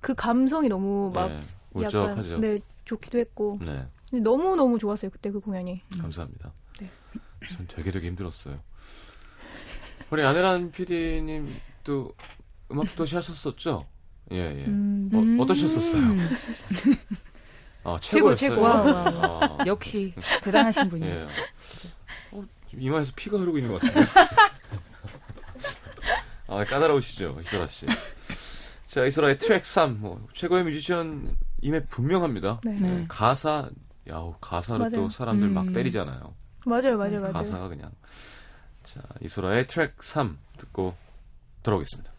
그 0.00 0.14
감성이 0.14 0.68
너무 0.68 1.10
막 1.12 1.28
네. 1.28 1.40
약간 1.82 2.00
울적하죠. 2.00 2.38
네 2.38 2.60
좋기도 2.84 3.18
했고 3.18 3.58
네. 3.62 3.86
너무 4.20 4.54
너무 4.54 4.78
좋았어요 4.78 5.10
그때 5.10 5.30
그 5.30 5.40
공연이. 5.40 5.82
감사합니다. 5.98 6.52
네. 6.80 6.88
전 7.50 7.66
되게 7.66 7.90
되게 7.90 8.06
힘들었어요. 8.08 8.60
우리 10.10 10.22
아내란 10.22 10.70
PD님도 10.70 12.12
음악도시 12.70 13.14
하셨었죠? 13.16 13.86
예, 14.32 14.36
예. 14.36 14.64
음, 14.66 15.10
어, 15.38 15.42
어떠셨었어요? 15.42 16.02
음. 16.02 16.28
아, 17.84 17.98
최고. 18.00 18.34
최고. 18.34 18.62
wow, 18.62 18.86
wow. 18.86 19.58
아, 19.60 19.66
역시 19.66 20.14
대단하신 20.42 20.88
분이에요. 20.88 21.14
예. 21.14 21.28
어, 22.32 22.42
이마에서 22.72 23.12
피가 23.14 23.38
흐르고 23.38 23.58
있는 23.58 23.72
것 23.72 23.80
같은데. 23.82 24.10
아, 26.48 26.64
까다로우시죠, 26.64 27.36
이소라 27.40 27.66
씨. 27.66 27.86
자, 28.86 29.04
이소라의 29.04 29.38
트랙 29.38 29.64
3, 29.66 30.00
뭐, 30.00 30.26
최고의 30.32 30.64
뮤지션임에 30.64 31.84
분명합니다. 31.88 32.60
네. 32.64 32.76
네. 32.76 33.04
가사, 33.08 33.68
야우, 34.08 34.34
가사로 34.40 34.78
맞아요. 34.80 34.90
또 34.94 35.08
사람들 35.08 35.48
막 35.48 35.66
음. 35.68 35.72
때리잖아요. 35.72 36.34
맞아요 36.66 36.96
맞아요 36.96 37.20
맞아요. 37.20 37.32
가사가 37.32 37.68
그냥. 37.68 37.90
자, 38.84 39.00
이소라의 39.20 39.66
트랙 39.66 40.02
3 40.02 40.38
듣고 40.58 40.94
돌아오겠습니다. 41.62 42.13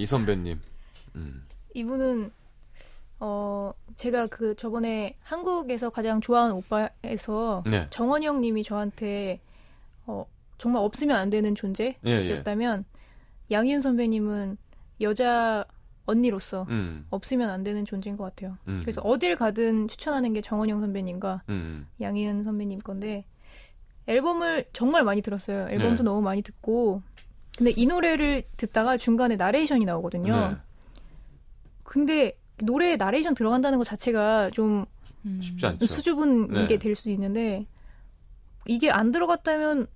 이 0.00 0.06
선배님. 0.06 0.58
음, 1.16 1.46
이분은 1.74 2.30
어 3.18 3.72
제가 3.96 4.28
그 4.28 4.56
저번에 4.56 5.18
한국에서 5.20 5.90
가장 5.90 6.22
좋아하는 6.22 6.54
오빠에서 6.54 7.62
네. 7.66 7.86
정원이 7.90 8.26
형님이 8.26 8.64
저한테 8.64 9.40
어 10.06 10.24
정말 10.56 10.82
없으면 10.82 11.16
안 11.16 11.28
되는 11.28 11.50
예, 11.50 11.52
예. 11.52 11.54
존재였다면 11.54 12.86
양희은 13.50 13.82
선배님은 13.82 14.56
여자 15.02 15.66
언니로서 16.06 16.66
음, 16.70 17.06
없으면 17.10 17.50
안 17.50 17.62
되는 17.62 17.84
존재인 17.84 18.16
것 18.16 18.24
같아요. 18.24 18.56
음. 18.68 18.80
그래서 18.80 19.02
어딜 19.02 19.36
가든 19.36 19.88
추천하는 19.88 20.32
게 20.32 20.40
정원영 20.40 20.80
선배님과 20.80 21.42
음, 21.50 21.86
양희은 22.00 22.42
선배님 22.42 22.78
건데 22.78 23.26
앨범을 24.06 24.64
정말 24.72 25.04
많이 25.04 25.20
들었어요. 25.20 25.68
앨범도 25.68 25.98
네. 25.98 26.02
너무 26.04 26.22
많이 26.22 26.40
듣고 26.40 27.02
근데 27.56 27.70
이 27.72 27.86
노래를 27.86 28.44
듣다가 28.56 28.96
중간에 28.96 29.36
나레이션이 29.36 29.84
나오거든요. 29.84 30.34
네. 30.50 30.56
근데 31.84 32.32
노래에 32.62 32.96
나레이션 32.96 33.34
들어간다는 33.34 33.78
것 33.78 33.84
자체가 33.84 34.50
좀 34.50 34.86
음. 35.26 35.40
쉽지 35.42 35.66
않죠. 35.66 35.86
수줍은 35.86 36.48
네. 36.52 36.66
게될 36.66 36.94
수도 36.94 37.10
있는데 37.10 37.66
이게 38.66 38.90
안 38.90 39.10
들어갔다면 39.12 39.86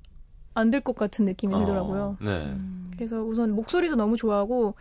안 0.54 0.70
될 0.70 0.80
것 0.82 0.94
같은 0.94 1.24
느낌이 1.24 1.54
들더라고요. 1.54 2.16
어, 2.20 2.24
네. 2.24 2.30
음. 2.52 2.84
그래서 2.94 3.22
우선 3.22 3.52
목소리도 3.52 3.96
너무 3.96 4.16
좋아하고 4.16 4.74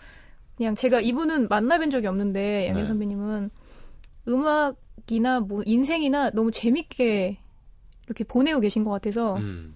그냥 0.55 0.75
제가 0.75 1.01
이분은 1.01 1.49
만나뵌 1.49 1.89
적이 1.91 2.07
없는데 2.07 2.67
양현 2.67 2.83
네. 2.83 2.88
선배님은 2.88 3.49
음악이나 4.27 5.39
뭐 5.41 5.63
인생이나 5.65 6.29
너무 6.31 6.51
재밌게 6.51 7.38
이렇게 8.05 8.23
보내고 8.23 8.59
계신 8.59 8.83
것 8.83 8.91
같아서 8.91 9.38
음, 9.38 9.75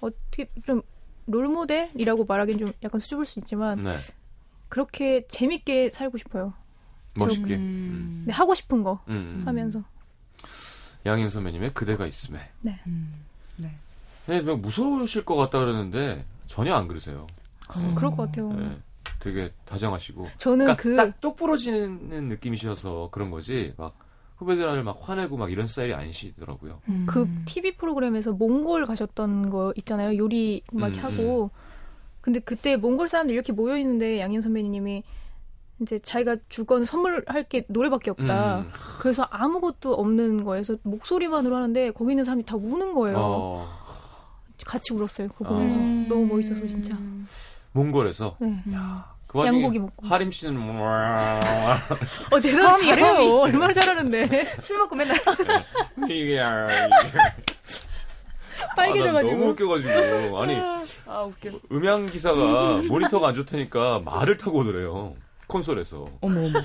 어떻게 0.00 0.48
좀 0.64 0.82
롤모델이라고 1.26 2.24
말하기는 2.24 2.58
좀 2.66 2.72
약간 2.82 3.00
수줍을 3.00 3.24
수 3.24 3.38
있지만 3.38 3.82
네. 3.84 3.94
그렇게 4.68 5.26
재밌게 5.28 5.90
살고 5.90 6.18
싶어요. 6.18 6.54
멋있게. 7.14 7.56
음. 7.56 7.60
음. 7.60 8.14
근데 8.24 8.32
하고 8.32 8.54
싶은 8.54 8.82
거 8.82 9.00
음. 9.08 9.42
하면서 9.44 9.82
양인 11.04 11.28
선배님의 11.30 11.74
그대가 11.74 12.06
있음에. 12.06 12.40
음. 12.86 13.24
네. 13.58 13.76
네, 14.26 14.40
막 14.40 14.60
무서우실 14.60 15.24
것 15.24 15.36
같다 15.36 15.58
그러는데 15.58 16.24
전혀 16.46 16.74
안 16.74 16.88
그러세요. 16.88 17.26
음. 17.76 17.94
그럴 17.94 18.10
것 18.12 18.18
같아요. 18.26 18.52
네, 18.52 18.78
되게 19.20 19.52
다정하시고. 19.64 20.28
저는 20.38 20.66
그러니까 20.66 20.82
그 20.82 20.96
딱 20.96 21.20
똑부러지는 21.20 22.28
느낌이셔서 22.28 23.08
그런 23.12 23.30
거지. 23.30 23.74
막 23.76 23.94
후배들을 24.42 24.82
막 24.82 24.98
화내고 25.00 25.36
막 25.36 25.50
이런 25.50 25.66
스타일이 25.66 25.94
아니시더라고요. 25.94 26.80
음. 26.88 27.06
그 27.08 27.28
TV 27.44 27.76
프로그램에서 27.76 28.32
몽골 28.32 28.84
가셨던 28.86 29.50
거 29.50 29.72
있잖아요. 29.76 30.16
요리 30.18 30.62
막 30.72 30.88
음, 30.88 30.98
하고. 30.98 31.50
근데 32.20 32.40
그때 32.40 32.76
몽골 32.76 33.08
사람들 33.08 33.34
이렇게 33.34 33.52
모여 33.52 33.76
있는데 33.78 34.20
양현 34.20 34.42
선배님이 34.42 35.02
이제 35.80 35.98
자기가 35.98 36.36
주건 36.48 36.84
선물할 36.84 37.44
게 37.44 37.64
노래밖에 37.68 38.10
없다. 38.10 38.60
음. 38.60 38.70
그래서 39.00 39.24
아무것도 39.24 39.94
없는 39.94 40.44
거에서 40.44 40.76
목소리만으로 40.82 41.56
하는데 41.56 41.90
거기 41.90 42.12
있는 42.12 42.24
사람이 42.24 42.44
다 42.44 42.56
우는 42.56 42.92
거예요. 42.92 43.16
어, 43.18 43.68
같이 44.64 44.92
울었어요. 44.92 45.28
그거 45.28 45.46
보면서 45.46 45.76
음. 45.76 46.06
너무 46.08 46.26
멋있어서 46.26 46.66
진짜. 46.66 46.96
몽골에서 47.72 48.36
네. 48.40 48.62
그 49.32 49.38
와중에 49.38 49.58
양고기 49.62 49.78
먹고. 49.78 50.06
하림 50.06 50.30
씨는 50.30 50.58
뭐어 50.58 51.40
대단 52.42 52.66
험이, 52.66 52.86
잘해요. 52.86 53.38
얼마나 53.38 53.72
잘하는데 53.72 54.44
술 54.60 54.78
먹고 54.78 54.94
맨날 54.94 55.18
이게 56.08 56.38
빨개져가지고. 58.76 59.34
아, 59.34 59.38
너무 59.38 59.50
웃겨가지고 59.52 60.42
아니 60.42 60.56
아 61.06 61.22
웃겨. 61.22 61.50
음향 61.72 62.06
기사가 62.06 62.82
모니터가 62.88 63.28
안 63.28 63.34
좋다니까 63.34 64.00
말을 64.04 64.36
타고 64.36 64.58
오더래요 64.58 65.14
콘솔에서 65.46 66.06
어머 66.20 66.46
어머 66.46 66.60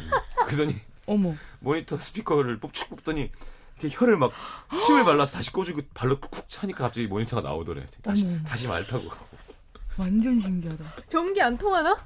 그러더니 0.46 0.76
어머. 1.06 1.34
모니터 1.60 1.98
스피커를 1.98 2.60
뽑축 2.60 2.90
뽑더니 2.90 3.32
이렇게 3.80 3.96
혀를 3.98 4.18
막 4.18 4.32
침을 4.86 5.06
발라서 5.06 5.38
다시 5.38 5.52
꽂고 5.54 5.82
발로 5.94 6.20
쿡 6.20 6.50
차니까 6.50 6.84
갑자기 6.84 7.08
모니터가 7.08 7.42
나오더래 7.48 7.86
다시 8.04 8.26
어머. 8.26 8.38
다시 8.46 8.68
말 8.68 8.86
타고 8.86 9.08
가고 9.08 9.26
완전 9.98 10.40
신기하다. 10.40 10.84
전기 11.10 11.42
안 11.42 11.58
통하나? 11.58 11.98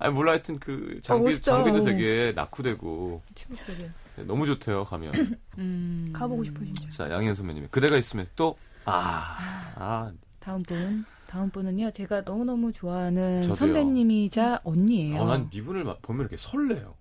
아니 0.00 0.12
몰라 0.14 0.32
하여튼 0.32 0.58
그 0.58 0.98
장비 1.02 1.26
멋있다. 1.26 1.52
장비도 1.52 1.78
어. 1.78 1.82
되게 1.82 2.32
낙후되고 2.34 3.22
충격적이야. 3.34 3.88
너무 4.26 4.44
좋대요 4.46 4.84
가면 4.84 5.12
음. 5.58 6.10
가보고 6.12 6.42
싶어요 6.44 6.64
진짜. 6.72 6.90
자 7.08 7.10
양현 7.14 7.34
선배님이 7.34 7.68
그대가 7.70 7.96
있으면 7.96 8.26
또 8.36 8.56
아 8.86 9.72
아 9.76 10.10
다음 10.40 10.62
분. 10.62 11.04
다음 11.26 11.48
분은요. 11.50 11.90
제가 11.92 12.22
너무너무 12.22 12.72
좋아하는 12.72 13.42
저도요. 13.42 13.54
선배님이자 13.54 14.60
언니예요. 14.64 15.20
어, 15.20 15.24
난 15.26 15.48
이분을 15.52 15.84
막 15.84 16.00
보면 16.02 16.22
이렇게 16.22 16.36
설레요 16.38 16.94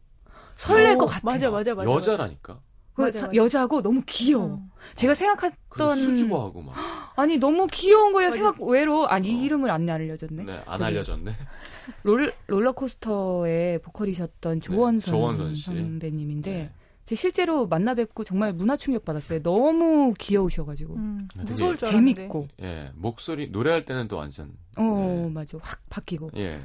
설렐 0.56 0.98
것 0.98 1.06
어, 1.06 1.08
같아요. 1.08 1.22
맞아 1.24 1.50
맞아 1.50 1.74
맞아. 1.74 1.90
여자라니까 1.90 2.60
그 2.94 3.02
맞아, 3.04 3.20
서- 3.20 3.26
맞아. 3.28 3.36
여자고 3.36 3.82
너무 3.82 4.04
귀여워. 4.06 4.46
어. 4.56 4.70
제가 4.96 5.16
생각했던 5.16 5.96
수줍어하고 5.96 6.62
막 6.62 6.76
아니 7.18 7.38
너무 7.38 7.66
귀여운 7.72 8.12
거예요. 8.14 8.30
맞아. 8.30 8.36
생각 8.36 8.62
외로 8.62 9.08
아니 9.08 9.30
이 9.32 9.42
어. 9.42 9.46
이름을 9.46 9.72
안 9.72 9.90
알려줬네. 9.90 10.44
네, 10.44 10.54
안 10.66 10.78
저기 10.80 10.84
알려졌네 10.84 11.32
롤 12.04 12.34
롤러코스터의 12.48 13.80
보컬이셨던 13.80 14.62
조원선, 14.62 15.14
조원선 15.14 15.56
씨. 15.56 15.66
선배님인데 15.66 16.52
네. 16.52 16.72
제 17.06 17.16
실제로 17.16 17.66
만나 17.68 17.96
뵙고 17.96 18.24
정말 18.24 18.54
문화 18.54 18.78
충격 18.78 19.04
받았어요. 19.04 19.42
너무 19.42 20.14
귀여우셔가지고 20.20 20.96
음, 20.96 21.28
무서울 21.42 21.76
줄 21.78 21.88
알았는데. 21.88 22.16
재밌고 22.22 22.48
예 22.62 22.92
목소리 22.96 23.50
노래할 23.50 23.86
때는 23.86 24.08
또 24.08 24.18
완전 24.18 24.54
어 24.78 24.84
네. 25.26 25.30
맞아 25.34 25.58
확 25.62 25.82
바뀌고 25.90 26.32
예. 26.38 26.62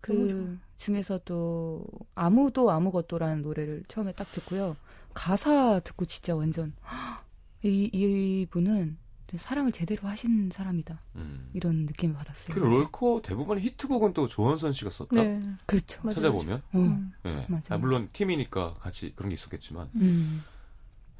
그 0.00 0.58
중에서도 0.78 1.84
아무도 2.14 2.70
아무것도라는 2.70 3.42
노래를 3.42 3.82
처음에 3.86 4.12
딱 4.12 4.24
듣고요. 4.32 4.76
가사 5.14 5.78
듣고 5.80 6.06
진짜 6.06 6.34
완전 6.34 6.74
이 7.62 7.88
이분은 7.92 8.96
사랑을 9.36 9.72
제대로 9.72 10.08
하신 10.08 10.50
사람이다. 10.52 11.00
음. 11.16 11.48
이런 11.54 11.86
느낌을 11.86 12.14
받았어요. 12.14 12.54
그리고 12.54 12.68
롤코 12.68 13.22
대부분의 13.22 13.62
히트곡은 13.64 14.12
또 14.12 14.26
조원선 14.26 14.72
씨가 14.72 14.90
썼다. 14.90 15.22
네. 15.22 15.40
그렇죠. 15.66 16.00
맞아요, 16.02 16.14
찾아보면. 16.14 16.58
어. 16.58 16.78
음. 16.78 17.12
예. 17.24 17.46
맞아, 17.48 17.74
아, 17.74 17.78
물론 17.78 18.08
팀이니까 18.12 18.74
같이 18.74 19.12
그런 19.14 19.30
게 19.30 19.34
있었겠지만 19.34 19.88
음. 19.96 20.44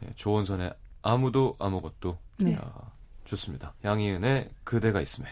예, 0.04 0.12
조원선의 0.14 0.74
아무도 1.02 1.56
아무것도 1.58 2.18
네. 2.38 2.54
야, 2.54 2.92
좋습니다. 3.24 3.74
양희은의 3.84 4.50
그대가 4.64 5.00
있음에. 5.00 5.28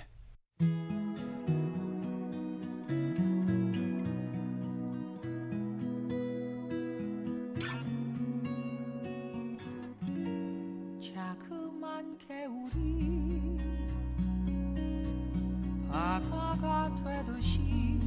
듯이 17.40 17.98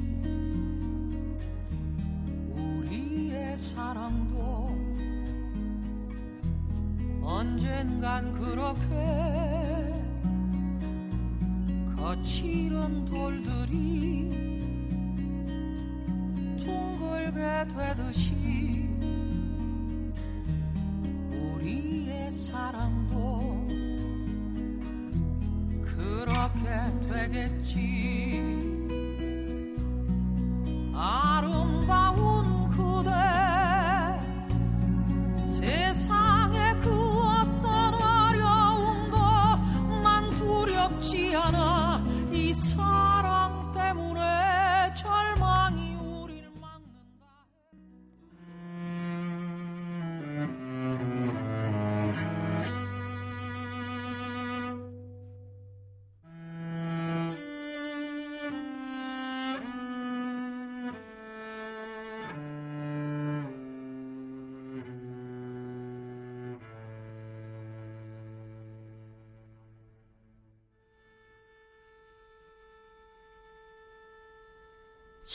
우리의 2.55 3.57
사랑도 3.57 4.77
언젠간 7.23 8.31
그렇게 8.31 8.83
거칠은 11.95 13.05
돌들이 13.05 14.29
둥글게 16.57 17.67
되듯이 17.73 18.87
우리의 21.31 22.31
사랑도 22.31 23.67
그렇게 25.81 26.69
되겠지 27.09 28.42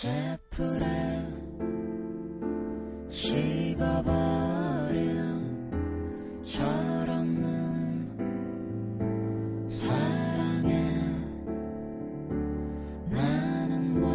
제풀에 0.01 0.87
식어버린 3.09 4.15
철없는 6.41 8.09
사랑에 9.69 10.95
나는 13.11 14.01
왜 14.01 14.09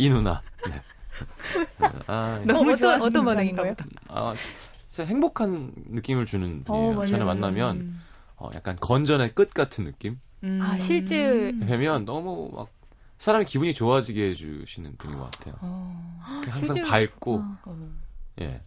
이, 0.00 0.04
이 0.04 0.08
누나. 0.10 0.42
네. 0.68 0.82
아, 2.06 2.40
너무 2.46 2.70
어, 2.70 2.72
어떤, 2.72 2.94
어떤 3.02 3.12
분인가 3.24 3.34
반응인 3.34 3.56
거예요? 3.56 3.74
보다. 3.74 3.86
아, 4.08 4.34
진짜 4.88 5.04
행복한 5.08 5.72
느낌을 5.90 6.24
주는 6.24 6.64
어, 6.66 6.94
분이에요. 6.94 7.18
맞아요. 7.18 7.24
만나면 7.26 7.76
음. 7.80 8.02
어, 8.36 8.50
약간 8.54 8.76
건전의 8.80 9.34
끝 9.34 9.52
같은 9.52 9.84
느낌? 9.84 10.18
음. 10.42 10.60
아, 10.62 10.78
실제 10.78 11.52
뵈면 11.60 12.06
너무 12.06 12.50
막 12.54 12.68
사람이 13.18 13.44
기분이 13.44 13.74
좋아지게 13.74 14.30
해주시는 14.30 14.96
분인 14.96 15.18
것 15.18 15.30
같아요. 15.30 15.54
어. 15.60 16.18
항상 16.20 16.52
실제로- 16.76 16.88
밝고, 16.88 17.34
어, 17.36 17.58
어. 17.66 17.90
예. 18.40 18.62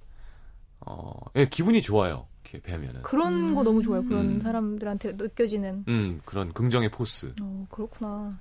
어, 0.86 1.14
예, 1.38 1.48
기분이 1.50 1.82
좋아요. 1.82 2.28
이렇게 2.44 2.60
뵈면은. 2.62 3.02
그런 3.02 3.56
거 3.56 3.62
음. 3.62 3.64
너무 3.64 3.82
좋아요. 3.82 4.04
그런 4.04 4.36
음. 4.36 4.42
사람들한테 4.42 5.14
느껴지는. 5.14 5.86
음, 5.88 6.20
그런 6.26 6.54
긍정의 6.54 6.92
포스. 6.92 7.34
어, 7.42 7.66
그렇구나. 7.72 8.38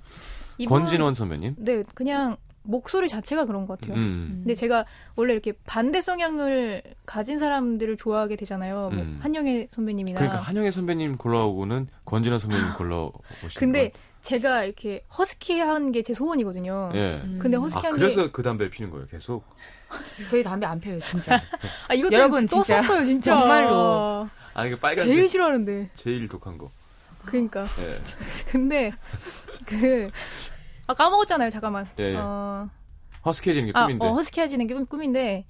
이분- 0.59 0.77
권진원 0.81 1.15
선배님? 1.15 1.55
네, 1.57 1.83
그냥 1.95 2.37
목소리 2.63 3.07
자체가 3.09 3.45
그런 3.45 3.65
것 3.65 3.79
같아요. 3.79 3.97
음. 3.97 4.39
근데 4.43 4.55
제가 4.55 4.85
원래 5.15 5.33
이렇게 5.33 5.53
반대 5.65 6.01
성향을 6.01 6.81
가진 7.05 7.37
사람들을 7.39 7.97
좋아하게 7.97 8.35
되잖아요. 8.37 8.89
뭐 8.93 9.01
음. 9.03 9.19
한영애 9.21 9.67
선배님이나. 9.71 10.19
그러니까 10.19 10.41
한영애 10.41 10.71
선배님 10.71 11.17
골라오고는 11.17 11.87
권진원 12.05 12.39
선배님 12.39 12.73
골라오시는 12.75 13.53
근데 13.57 13.91
제가 14.21 14.63
이렇게 14.63 15.03
허스키한 15.17 15.91
게 15.91 16.01
제 16.01 16.13
소원이거든요. 16.13 16.89
거. 16.91 16.97
예. 16.97 17.21
음. 17.23 17.37
근데 17.41 17.57
아, 17.57 17.59
허스키한 17.59 17.93
게 17.95 17.99
그래서 17.99 18.31
그 18.31 18.41
담배를 18.41 18.69
피는 18.69 18.89
거예요, 18.89 19.05
계속? 19.07 19.43
저희 20.29 20.41
담배 20.41 20.65
안 20.65 20.79
펴요, 20.79 20.99
진짜. 21.01 21.35
아, 21.87 21.93
이것도 21.93 22.13
여러분, 22.13 22.41
또 22.47 22.63
진짜. 22.63 22.81
썼어요, 22.81 23.05
진짜. 23.05 23.37
정말로. 23.37 24.27
아, 24.53 24.65
이게 24.65 24.79
빨간색. 24.79 25.05
제일 25.05 25.15
제일, 25.17 25.29
싫어하는데. 25.29 25.89
독한 26.29 26.57
거. 26.57 26.71
그러니까. 27.25 27.65
예. 27.79 27.99
근데 28.51 28.91
그 29.65 30.09
아, 30.87 30.93
까먹었잖아요. 30.93 31.49
잠깐만. 31.49 31.87
예, 31.99 32.11
예. 32.11 32.15
어, 32.17 32.69
허스키해지는 33.25 33.67
게 33.67 33.71
아, 33.77 33.85
꿈인데. 33.85 34.05
어, 34.05 34.13
허스키해지는 34.13 34.67
게 34.67 34.73
꿈- 34.73 34.85
꿈인데 34.85 35.45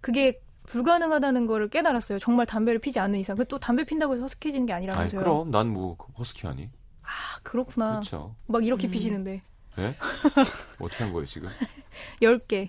그게 0.00 0.40
불가능하다는 0.66 1.46
거를 1.46 1.68
깨달았어요. 1.68 2.18
정말 2.18 2.46
담배를 2.46 2.80
피지 2.80 2.98
않는 3.00 3.18
이상. 3.18 3.36
그또 3.36 3.58
담배 3.58 3.84
핀다고 3.84 4.14
해서 4.14 4.22
허스키해지는 4.24 4.66
게 4.66 4.72
아니, 4.72 4.86
아니라면서요. 4.86 5.20
그럼 5.20 5.50
난 5.50 5.68
뭐 5.68 5.96
허스키하니? 6.18 6.70
아, 7.02 7.08
그렇구나. 7.42 7.92
그렇죠. 8.00 8.34
막 8.46 8.64
이렇게 8.64 8.88
음. 8.88 8.90
피시는데. 8.90 9.42
예? 9.78 9.94
어떻게 10.78 11.04
한 11.04 11.12
거예요, 11.12 11.26
지금? 11.26 11.48
10개. 12.20 12.68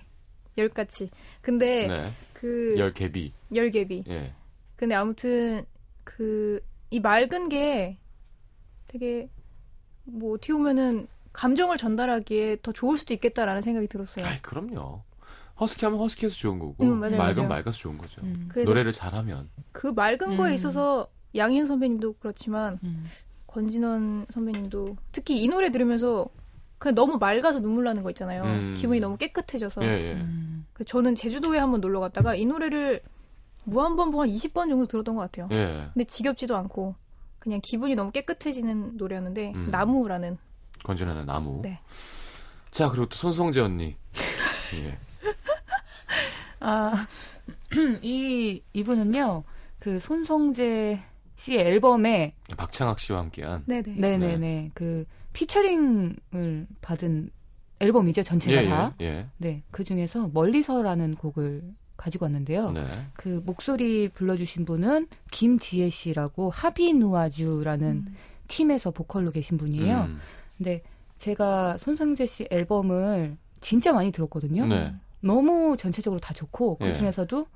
10가지. 0.58 1.10
근데 1.42 1.86
네. 1.86 2.12
그열 2.32 2.92
개비. 2.92 3.32
열 3.54 3.70
개비. 3.70 4.04
예. 4.08 4.32
근데 4.76 4.94
아무튼 4.94 5.64
그 6.04 6.60
이 6.88 7.00
맑은 7.00 7.48
게 7.48 7.98
되게 8.86 9.28
뭐 10.04 10.34
어떻게 10.34 10.52
보면은 10.52 11.08
감정을 11.36 11.76
전달하기에 11.76 12.58
더 12.62 12.72
좋을 12.72 12.96
수도 12.96 13.12
있겠다라는 13.12 13.60
생각이 13.60 13.88
들었어요. 13.88 14.24
아이, 14.24 14.40
그럼요. 14.40 15.02
허스키하면 15.60 16.00
허스키해서 16.00 16.34
좋은 16.34 16.58
거고, 16.58 16.82
음, 16.82 16.98
맞아요, 16.98 17.18
맑으면 17.18 17.48
맞아요. 17.48 17.48
맑아서 17.60 17.76
좋은 17.76 17.98
거죠. 17.98 18.22
음. 18.22 18.48
노래를 18.54 18.92
잘하면. 18.92 19.48
그 19.72 19.88
맑은 19.88 20.36
거에 20.36 20.52
음. 20.52 20.54
있어서 20.54 21.08
양희은 21.34 21.66
선배님도 21.66 22.14
그렇지만 22.20 22.78
음. 22.82 23.04
권진원 23.46 24.26
선배님도 24.30 24.96
특히 25.12 25.42
이 25.42 25.48
노래 25.48 25.70
들으면서 25.70 26.26
그냥 26.78 26.94
너무 26.94 27.18
맑아서 27.18 27.60
눈물 27.60 27.84
나는 27.84 28.02
거 28.02 28.10
있잖아요. 28.10 28.42
음. 28.44 28.74
기분이 28.76 29.00
너무 29.00 29.16
깨끗해져서. 29.18 29.82
예, 29.84 29.88
예. 29.88 30.12
음. 30.14 30.66
그 30.72 30.84
저는 30.84 31.14
제주도에 31.14 31.58
한번 31.58 31.80
놀러 31.80 32.00
갔다가 32.00 32.34
이 32.34 32.46
노래를 32.46 33.00
무한반복 33.64 34.20
한 34.20 34.28
20번 34.28 34.68
정도 34.70 34.86
들었던 34.86 35.14
것 35.14 35.22
같아요. 35.22 35.48
예. 35.52 35.88
근데 35.92 36.04
지겹지도 36.04 36.56
않고 36.56 36.94
그냥 37.38 37.60
기분이 37.62 37.94
너무 37.94 38.10
깨끗해지는 38.10 38.96
노래였는데 38.96 39.52
음. 39.54 39.68
나무라는 39.70 40.38
건전하는 40.86 41.26
나무. 41.26 41.60
네. 41.62 41.80
자, 42.70 42.88
그리고 42.88 43.08
또 43.08 43.16
손성재 43.16 43.60
언니. 43.60 43.96
예. 44.76 44.98
아, 46.60 47.06
이, 48.02 48.62
이분은요, 48.72 49.42
그 49.80 49.98
손성재 49.98 51.02
씨의 51.34 51.58
앨범에, 51.58 52.34
박창학 52.56 53.00
씨와 53.00 53.18
함께한. 53.18 53.64
네네. 53.66 53.94
네네 53.96 54.36
네, 54.38 54.70
그, 54.74 55.04
피처링을 55.32 56.66
받은 56.80 57.30
앨범이죠 57.80 58.22
전체가 58.22 58.64
예, 58.64 58.68
다. 58.68 58.94
예, 59.00 59.06
예. 59.06 59.26
네, 59.36 59.62
그 59.70 59.84
중에서 59.84 60.30
멀리서라는 60.32 61.16
곡을 61.16 61.62
가지고 61.96 62.26
왔는데요. 62.26 62.70
네. 62.70 62.86
그 63.14 63.42
목소리 63.44 64.08
불러주신 64.08 64.64
분은 64.64 65.08
김지혜 65.30 65.90
씨라고 65.90 66.50
하비누아주라는 66.50 68.06
팀에서 68.48 68.90
보컬로 68.92 69.30
계신 69.30 69.58
분이에요. 69.58 70.02
음. 70.02 70.20
근데 70.56 70.82
제가 71.18 71.78
손성재 71.78 72.26
씨 72.26 72.46
앨범을 72.50 73.36
진짜 73.60 73.92
많이 73.92 74.12
들었거든요. 74.12 74.66
네. 74.66 74.94
너무 75.20 75.76
전체적으로 75.76 76.20
다 76.20 76.34
좋고 76.34 76.78
예. 76.82 76.86
그 76.86 76.94
중에서도 76.94 77.46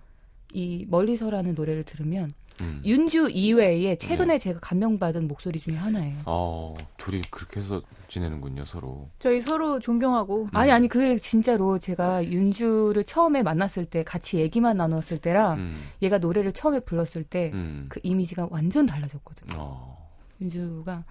이 0.53 0.87
멀리서라는 0.89 1.55
노래를 1.55 1.85
들으면 1.85 2.33
음. 2.61 2.83
윤주 2.85 3.31
이외에 3.31 3.91
네. 3.91 3.97
최근에 3.97 4.39
제가 4.39 4.61
감명받은 4.61 5.29
목소리 5.29 5.59
중에 5.59 5.77
하나예요. 5.77 6.19
어, 6.27 6.75
둘이 6.97 7.21
그렇게 7.31 7.61
해서 7.61 7.83
지내는군요, 8.09 8.65
서로. 8.65 9.09
저희 9.19 9.41
서로 9.41 9.79
존경하고 9.79 10.45
음. 10.45 10.49
아니 10.53 10.71
아니 10.73 10.89
그 10.89 11.17
진짜로 11.19 11.79
제가 11.79 12.25
윤주를 12.25 13.05
처음에 13.05 13.43
만났을 13.43 13.85
때 13.85 14.03
같이 14.03 14.39
얘기만 14.41 14.77
나눴을 14.77 15.19
때랑 15.23 15.59
음. 15.59 15.77
얘가 16.03 16.19
노래를 16.19 16.53
처음에 16.53 16.81
불렀을 16.81 17.25
때그 17.25 17.57
음. 17.57 17.89
이미지가 18.03 18.49
완전 18.51 18.87
달라졌거든요. 18.87 19.55
어. 19.57 20.11
윤주가 20.41 21.05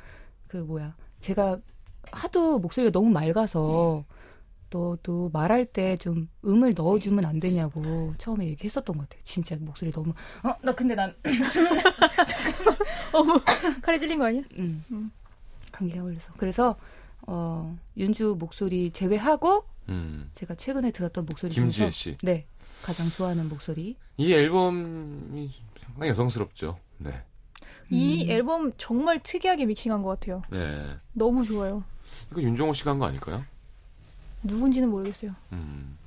그 0.47 0.57
뭐야 0.57 0.95
제가 1.19 1.59
하도 2.11 2.59
목소리가 2.59 2.91
너무 2.91 3.09
맑아서 3.09 4.03
너도 4.71 5.29
말할 5.33 5.65
때 5.65 5.97
좀 5.97 6.29
음을 6.45 6.73
넣어주면 6.75 7.25
안 7.25 7.39
되냐고 7.39 8.13
처음에 8.19 8.45
얘기했었던 8.49 8.95
것 8.97 9.09
같아요. 9.09 9.21
진짜 9.23 9.55
목소리 9.59 9.91
너무 9.91 10.13
어 10.43 10.53
나 10.61 10.73
근데 10.75 10.93
난 10.95 11.13
어머 13.13 13.39
칼에 13.81 13.97
찔린 13.97 14.19
거 14.19 14.25
아니야? 14.25 14.43
음, 14.57 14.83
음. 14.91 15.11
감기가 15.71 16.01
걸려서 16.03 16.33
그래서 16.37 16.75
어 17.27 17.77
윤주 17.97 18.35
목소리 18.39 18.91
제외하고 18.91 19.65
음. 19.89 20.29
제가 20.33 20.55
최근에 20.55 20.91
들었던 20.91 21.25
목소리 21.25 21.51
김지혜 21.53 21.89
중에서 21.89 21.91
씨. 21.91 22.17
네 22.21 22.45
가장 22.83 23.09
좋아하는 23.09 23.49
목소리 23.49 23.95
이 24.17 24.33
앨범이 24.33 25.49
상당히 25.83 26.09
여성스럽죠. 26.11 26.77
네. 26.99 27.23
이 27.89 28.25
음. 28.25 28.29
앨범 28.29 28.71
정말 28.77 29.19
특이하게 29.23 29.65
믹싱한 29.65 30.01
것 30.03 30.09
같아요. 30.19 30.41
네. 30.51 30.95
너무 31.13 31.43
좋아요. 31.45 31.83
이거 32.31 32.41
윤종호 32.41 32.73
씨가 32.73 32.91
한 32.91 32.99
거 32.99 33.05
아닐까요? 33.05 33.43
누군지는 34.43 34.89
모르겠어요. 34.89 35.35
음. 35.51 35.97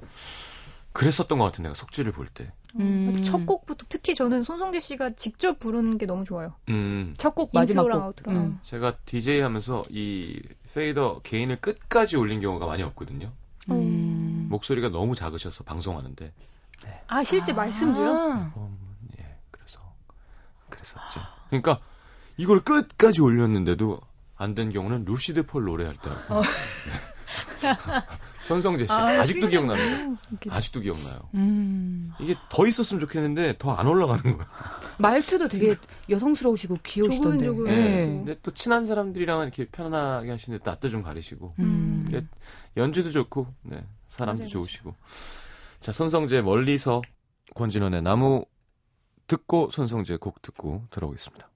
그랬었던 0.92 1.38
것 1.38 1.44
같은 1.46 1.62
내가 1.62 1.74
속지를 1.74 2.12
볼 2.12 2.26
때. 2.28 2.52
음. 2.76 3.04
하여튼 3.06 3.22
첫 3.22 3.46
곡부터 3.46 3.86
특히 3.88 4.14
저는 4.14 4.42
손성재 4.42 4.80
씨가 4.80 5.10
직접 5.10 5.58
부르는 5.58 5.98
게 5.98 6.06
너무 6.06 6.24
좋아요. 6.24 6.54
음. 6.68 7.14
첫곡 7.18 7.50
마지막 7.52 7.82
곡. 7.84 8.14
음. 8.28 8.58
제가 8.62 8.96
DJ 9.04 9.40
하면서 9.40 9.82
이 9.90 10.40
페이더 10.74 11.20
개인을 11.22 11.60
끝까지 11.60 12.16
올린 12.16 12.40
경우가 12.40 12.66
많이 12.66 12.82
없거든요. 12.82 13.32
음. 13.70 14.46
목소리가 14.50 14.88
너무 14.90 15.14
작으셔서 15.14 15.64
방송하는데. 15.64 16.32
아 17.06 17.22
실제 17.24 17.52
말씀도요? 17.52 18.10
아. 18.10 18.52
어, 18.54 18.76
예, 19.18 19.36
그래서 19.50 19.78
그랬었죠. 20.68 21.20
그러니까 21.48 21.78
이걸 22.38 22.60
끝까지 22.64 23.20
올렸는데도 23.20 24.00
안 24.42 24.54
된 24.54 24.70
경우는 24.70 25.04
루시드 25.04 25.46
폴 25.46 25.64
노래할 25.64 25.96
때. 26.02 26.10
네. 26.10 26.42
손성재 28.42 28.86
씨 28.86 28.92
아, 28.92 29.20
아, 29.20 29.24
직도. 29.24 29.46
기억납니다. 29.46 30.22
아직도 30.50 30.80
기억나요. 30.80 31.20
음. 31.34 32.12
이게 32.20 32.34
더 32.50 32.66
있었으면 32.66 33.00
좋겠는데 33.00 33.54
더 33.58 33.72
안 33.72 33.86
올라가는 33.86 34.20
거야. 34.22 34.46
말투도 34.98 35.48
되게 35.48 35.74
여성스러우시고 36.10 36.76
귀여우시던데. 36.82 37.46
조근조근. 37.46 37.64
네. 37.64 37.76
네. 37.76 38.06
근데 38.06 38.36
또 38.42 38.50
친한 38.50 38.84
사람들이랑 38.84 39.42
이렇게 39.42 39.64
편안하게 39.66 40.30
하시는데 40.30 40.68
낯도 40.68 40.88
좀 40.90 41.02
가리시고 41.02 41.54
음. 41.60 42.08
네. 42.10 42.26
연주도 42.76 43.10
좋고 43.12 43.46
네, 43.62 43.84
사람도 44.08 44.40
맞아요, 44.42 44.48
좋으시고. 44.50 44.94
자 45.80 45.92
손성재 45.92 46.42
멀리서 46.42 47.00
권진원의 47.54 48.02
나무 48.02 48.44
듣고 49.28 49.70
손성재 49.70 50.16
곡 50.16 50.42
듣고 50.42 50.84
들어오겠습니다. 50.90 51.48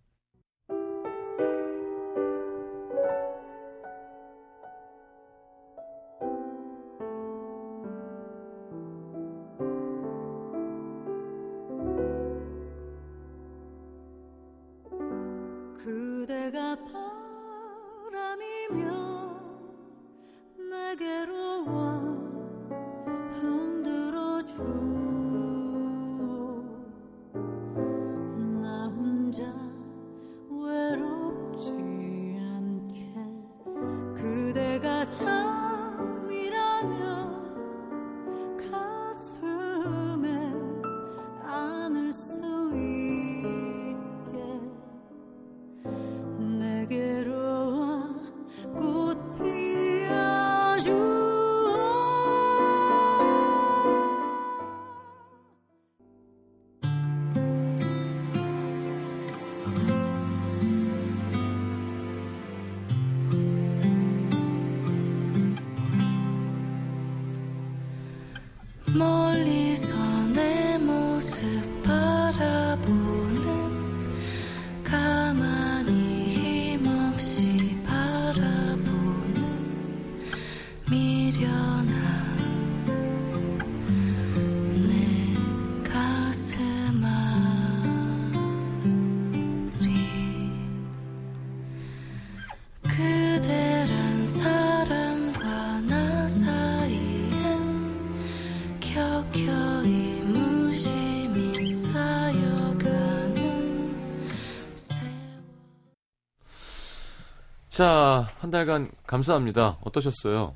자, 107.86 108.32
한 108.38 108.50
달간 108.50 108.90
감사합니다. 109.06 109.76
어떠셨어요? 109.82 110.54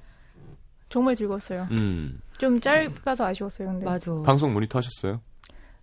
정말 0.88 1.14
즐거웠어요. 1.14 1.68
음. 1.70 2.18
좀 2.38 2.58
짧아서 2.58 3.26
아쉬웠어요. 3.26 3.68
근데 3.68 3.84
맞아. 3.84 4.10
방송 4.22 4.54
모니터 4.54 4.78
하셨어요? 4.78 5.20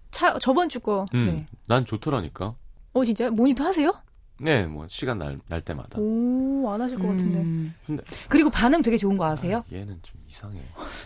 차 0.10 0.40
저번 0.40 0.68
주 0.68 0.80
거. 0.80 1.06
음. 1.14 1.24
네. 1.28 1.46
난 1.68 1.86
좋더라니까. 1.86 2.56
어 2.94 3.06
진짜 3.06 3.30
모니터 3.30 3.66
하세요? 3.66 3.94
네, 4.40 4.66
뭐 4.66 4.88
시간 4.90 5.20
날, 5.20 5.40
날 5.48 5.62
때마다. 5.62 6.00
오 6.00 6.68
안 6.72 6.82
하실 6.82 6.98
것 6.98 7.08
같은데. 7.08 7.38
음. 7.42 7.76
근데- 7.86 8.04
그리고 8.30 8.50
반응 8.50 8.82
되게 8.82 8.98
좋은 8.98 9.16
거 9.16 9.26
아세요? 9.26 9.58
아, 9.60 9.64
얘는 9.72 10.00
좀 10.02 10.20
이상해. 10.28 10.60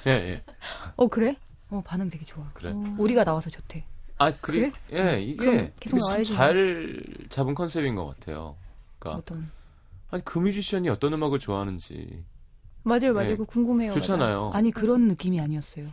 예, 0.07 0.11
예. 0.11 0.43
어 0.95 1.07
그래? 1.07 1.35
어, 1.69 1.81
반응 1.85 2.09
되게 2.09 2.23
좋아. 2.23 2.45
그래. 2.53 2.71
우리가 2.97 3.25
나와서 3.25 3.49
좋대. 3.49 3.83
아, 4.17 4.31
그리, 4.39 4.71
예, 4.93 5.21
이게 5.21 5.35
그럼 5.35 5.71
계속 5.77 5.97
나와야지. 5.97 6.33
잘 6.33 7.03
잡은 7.27 7.53
컨셉인 7.53 7.95
것 7.95 8.05
같아요. 8.05 8.55
그러니까 8.97 9.19
어떤. 9.19 9.51
아니 10.11 10.23
그 10.23 10.39
뮤지션이 10.39 10.89
어떤 10.89 11.13
음악을 11.13 11.39
좋아하는지 11.39 12.23
맞아요, 12.83 13.13
맞아요. 13.13 13.29
네. 13.29 13.35
그거 13.35 13.45
궁금해요. 13.45 13.93
좋잖아요. 13.93 14.51
아니, 14.53 14.71
그런 14.71 15.07
느낌이 15.07 15.39
아니었어요. 15.39 15.87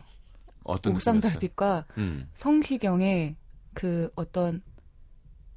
어떤 0.63 0.93
느낌이었어요? 0.93 1.17
옥상달빛과 1.17 1.85
음, 1.97 2.29
성시경의 2.33 3.35
그 3.75 4.11
어떤 4.15 4.61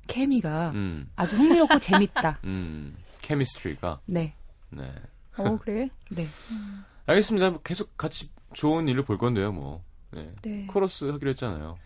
케미가 0.09 0.71
음, 0.73 1.11
아주 1.17 1.37
흥미롭고 1.37 1.79
재밌다. 1.81 2.39
음, 2.45 2.97
chemistry가 3.23 4.01
네. 4.07 4.35
네. 4.71 4.93
맞아요. 5.37 5.55
어 5.55 5.59
그래? 5.59 5.89
네. 6.11 6.27
알겠습니다. 7.07 7.51
뭐 7.51 7.61
계속 7.63 7.97
같이 7.97 8.31
좋은 8.53 8.87
일을 8.89 9.05
볼 9.05 9.17
건데요, 9.17 9.53
뭐. 9.53 9.83
네. 10.11 10.35
네. 10.43 10.67
코러스 10.67 11.07
하기로 11.07 11.31
했잖아요. 11.31 11.79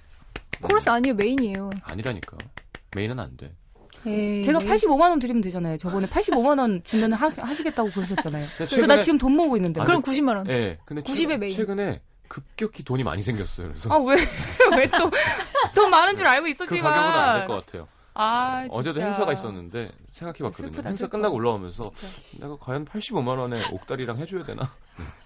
코러스 0.61 0.91
아니에요, 0.91 1.15
메인이에요. 1.15 1.71
아니라니까. 1.83 2.37
메인은 2.97 3.21
안 3.21 3.37
돼. 3.37 3.55
에이. 4.07 4.43
제가 4.43 4.59
85만 4.61 5.01
원 5.11 5.19
드리면 5.19 5.43
되잖아요. 5.43 5.79
저번에 5.79 6.07
85만 6.07 6.59
원 6.59 6.83
주면 6.85 7.13
하, 7.13 7.29
하시겠다고 7.29 7.91
그러셨잖아요. 7.91 8.47
그래서 8.57 8.87
나 8.87 9.01
지금 9.01 9.19
돈 9.19 9.33
모으고 9.37 9.57
있는데. 9.57 9.81
아, 9.81 9.85
그럼 9.85 10.03
90만 10.03 10.37
원. 10.37 10.49
예. 10.49 10.79
근데 10.85 11.03
90에 11.03 11.29
최, 11.29 11.37
메인. 11.37 11.53
최근에 11.57 12.01
급격히 12.29 12.83
돈이 12.83 13.05
많이 13.05 13.23
생겼어요. 13.23 13.69
그래서 13.69 13.93
아, 13.93 13.99
왜, 13.99 14.17
왜 14.77 14.87
또, 14.89 15.11
돈 15.75 15.91
많은 15.91 16.17
줄 16.17 16.27
알고 16.27 16.45
그 16.45 16.51
있었지만. 16.51 16.83
가격으로는 16.93 17.19
안될 17.29 17.47
것 17.47 17.67
같아요. 17.67 17.89
아, 18.15 18.63
진짜. 18.63 18.77
어제도 18.77 19.01
행사가 19.03 19.33
있었는데 19.33 19.91
생각해봤거든요. 20.11 20.69
슬프다, 20.69 20.89
행사 20.89 21.01
슬퍼. 21.01 21.19
끝나고 21.19 21.35
올라오면서 21.37 21.91
진짜, 21.95 22.45
내가 22.47 22.57
과연 22.57 22.87
85만 22.87 23.39
원에 23.39 23.63
옥다리랑 23.73 24.17
해줘야 24.19 24.43
되나? 24.43 24.73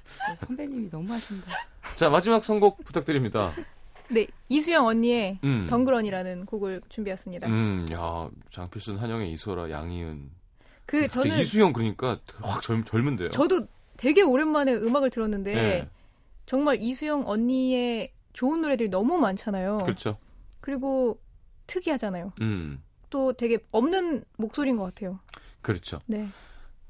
진짜 0.04 0.34
선배님이 0.46 0.90
너무 0.90 1.12
하신다. 1.12 1.46
자 1.94 2.10
마지막 2.10 2.44
선곡 2.44 2.82
부탁드립니다. 2.84 3.52
네, 4.10 4.26
이수영 4.48 4.86
언니의 4.86 5.38
음. 5.44 5.66
덩그러니라는 5.68 6.46
곡을 6.46 6.82
준비했습니다. 6.88 7.46
음, 7.46 7.86
야 7.92 8.28
장필순, 8.50 8.98
한영애, 8.98 9.28
이소라, 9.28 9.70
양희은. 9.70 10.30
그 10.86 11.06
저는 11.06 11.38
이수영 11.38 11.72
그러니까 11.72 12.18
확 12.40 12.62
젊, 12.62 12.84
젊은데요. 12.84 13.30
저도 13.30 13.66
되게 13.96 14.22
오랜만에 14.22 14.74
음악을 14.74 15.10
들었는데 15.10 15.54
네. 15.54 15.88
정말 16.46 16.78
이수영 16.80 17.28
언니의 17.28 18.12
좋은 18.32 18.60
노래들이 18.60 18.88
너무 18.88 19.18
많잖아요. 19.18 19.78
그렇죠. 19.78 20.18
그리고 20.60 21.20
특이하잖아요. 21.66 22.32
음, 22.40 22.82
또 23.08 23.32
되게 23.32 23.58
없는 23.70 24.24
목소리인 24.36 24.76
것 24.76 24.84
같아요. 24.84 25.20
그렇죠. 25.62 26.00
네. 26.06 26.28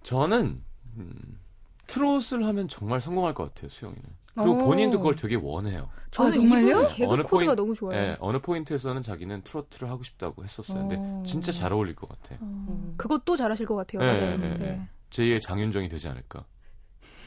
저는 0.02 0.62
음, 0.96 1.38
트롯을 1.86 2.46
하면 2.46 2.68
정말 2.68 3.00
성공할 3.00 3.34
것 3.34 3.52
같아요, 3.52 3.68
수영이는. 3.68 4.02
그리고 4.34 4.52
오. 4.52 4.58
본인도 4.64 4.98
그걸 4.98 5.16
되게 5.16 5.34
원해요. 5.36 5.88
저는 6.12 6.32
정말요? 6.32 6.68
이분 6.68 6.88
개그 6.88 7.12
어느 7.12 7.22
코드가 7.22 7.38
포인- 7.38 7.56
너무 7.56 7.74
좋아요. 7.74 7.98
예, 7.98 8.16
어느 8.20 8.38
포인트에서는 8.40 9.02
자기는 9.02 9.42
트로트를 9.42 9.90
하고 9.90 10.02
싶다고 10.02 10.44
했었어요. 10.44 10.78
근데 10.88 10.96
오. 10.96 11.22
진짜 11.26 11.52
잘 11.52 11.72
어울릴 11.72 11.94
것 11.96 12.08
같아요. 12.08 12.38
어, 12.42 12.94
그것도 12.96 13.36
잘하실 13.36 13.66
것 13.66 13.74
같아요. 13.76 14.00
네, 14.02 14.12
맞아요. 14.20 14.36
네, 14.38 14.48
네. 14.50 14.58
네. 14.58 14.88
제2의 15.10 15.40
장윤정이 15.42 15.88
되지 15.88 16.08
않을까. 16.08 16.44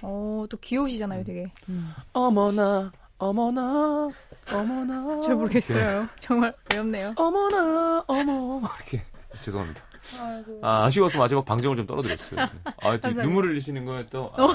어, 0.02 0.46
또 0.50 0.58
귀여우시잖아요, 0.58 1.24
되게. 1.24 1.52
음. 1.70 1.94
어머나, 2.13 2.92
어머나, 3.18 4.10
어머나. 4.52 5.22
잘 5.26 5.36
모르겠어요. 5.36 6.08
정말 6.20 6.54
어렵네요. 6.72 7.13
어머나, 7.16 8.04
어머. 8.08 8.62
이렇게. 8.80 9.04
죄송합니다. 9.42 9.84
아이고. 10.22 10.60
아, 10.62 10.84
아쉬워서 10.86 11.18
마지막 11.18 11.46
방정을 11.46 11.78
좀 11.78 11.86
떨어드렸어요. 11.86 12.42
아. 12.82 12.98
눈물을 12.98 13.52
흘리시는 13.52 13.86
거에 13.86 14.06
또. 14.10 14.32
아, 14.36 14.48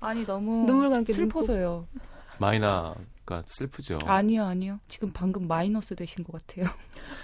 아니, 0.00 0.24
너무. 0.24 0.64
눈물과 0.66 0.96
함께 0.96 1.12
슬퍼서요. 1.12 1.86
마이나가 2.38 3.42
슬프죠. 3.46 3.98
아니요, 4.04 4.44
아니요. 4.44 4.78
지금 4.88 5.10
방금 5.12 5.48
마이너스 5.48 5.94
되신 5.96 6.24
것 6.24 6.44
같아요. 6.46 6.66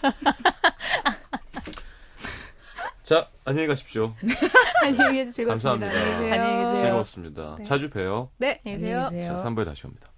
자, 3.02 3.28
안녕히 3.44 3.66
가십시오. 3.68 4.14
안녕히 4.84 5.18
계세요. 5.18 5.32
즐거웠습니다. 5.32 5.86
감사합니다. 5.86 6.34
안녕히 6.34 6.64
계세요. 6.64 6.82
즐거웠습니다. 6.82 7.56
네. 7.58 7.64
자주 7.64 7.90
봬요. 7.90 8.30
네, 8.38 8.60
안녕히 8.64 8.80
계세요. 8.80 8.98
안녕히 9.06 9.16
계세요. 9.22 9.36
자, 9.36 9.44
3부에 9.44 9.64
다시 9.66 9.86
옵니다. 9.86 10.08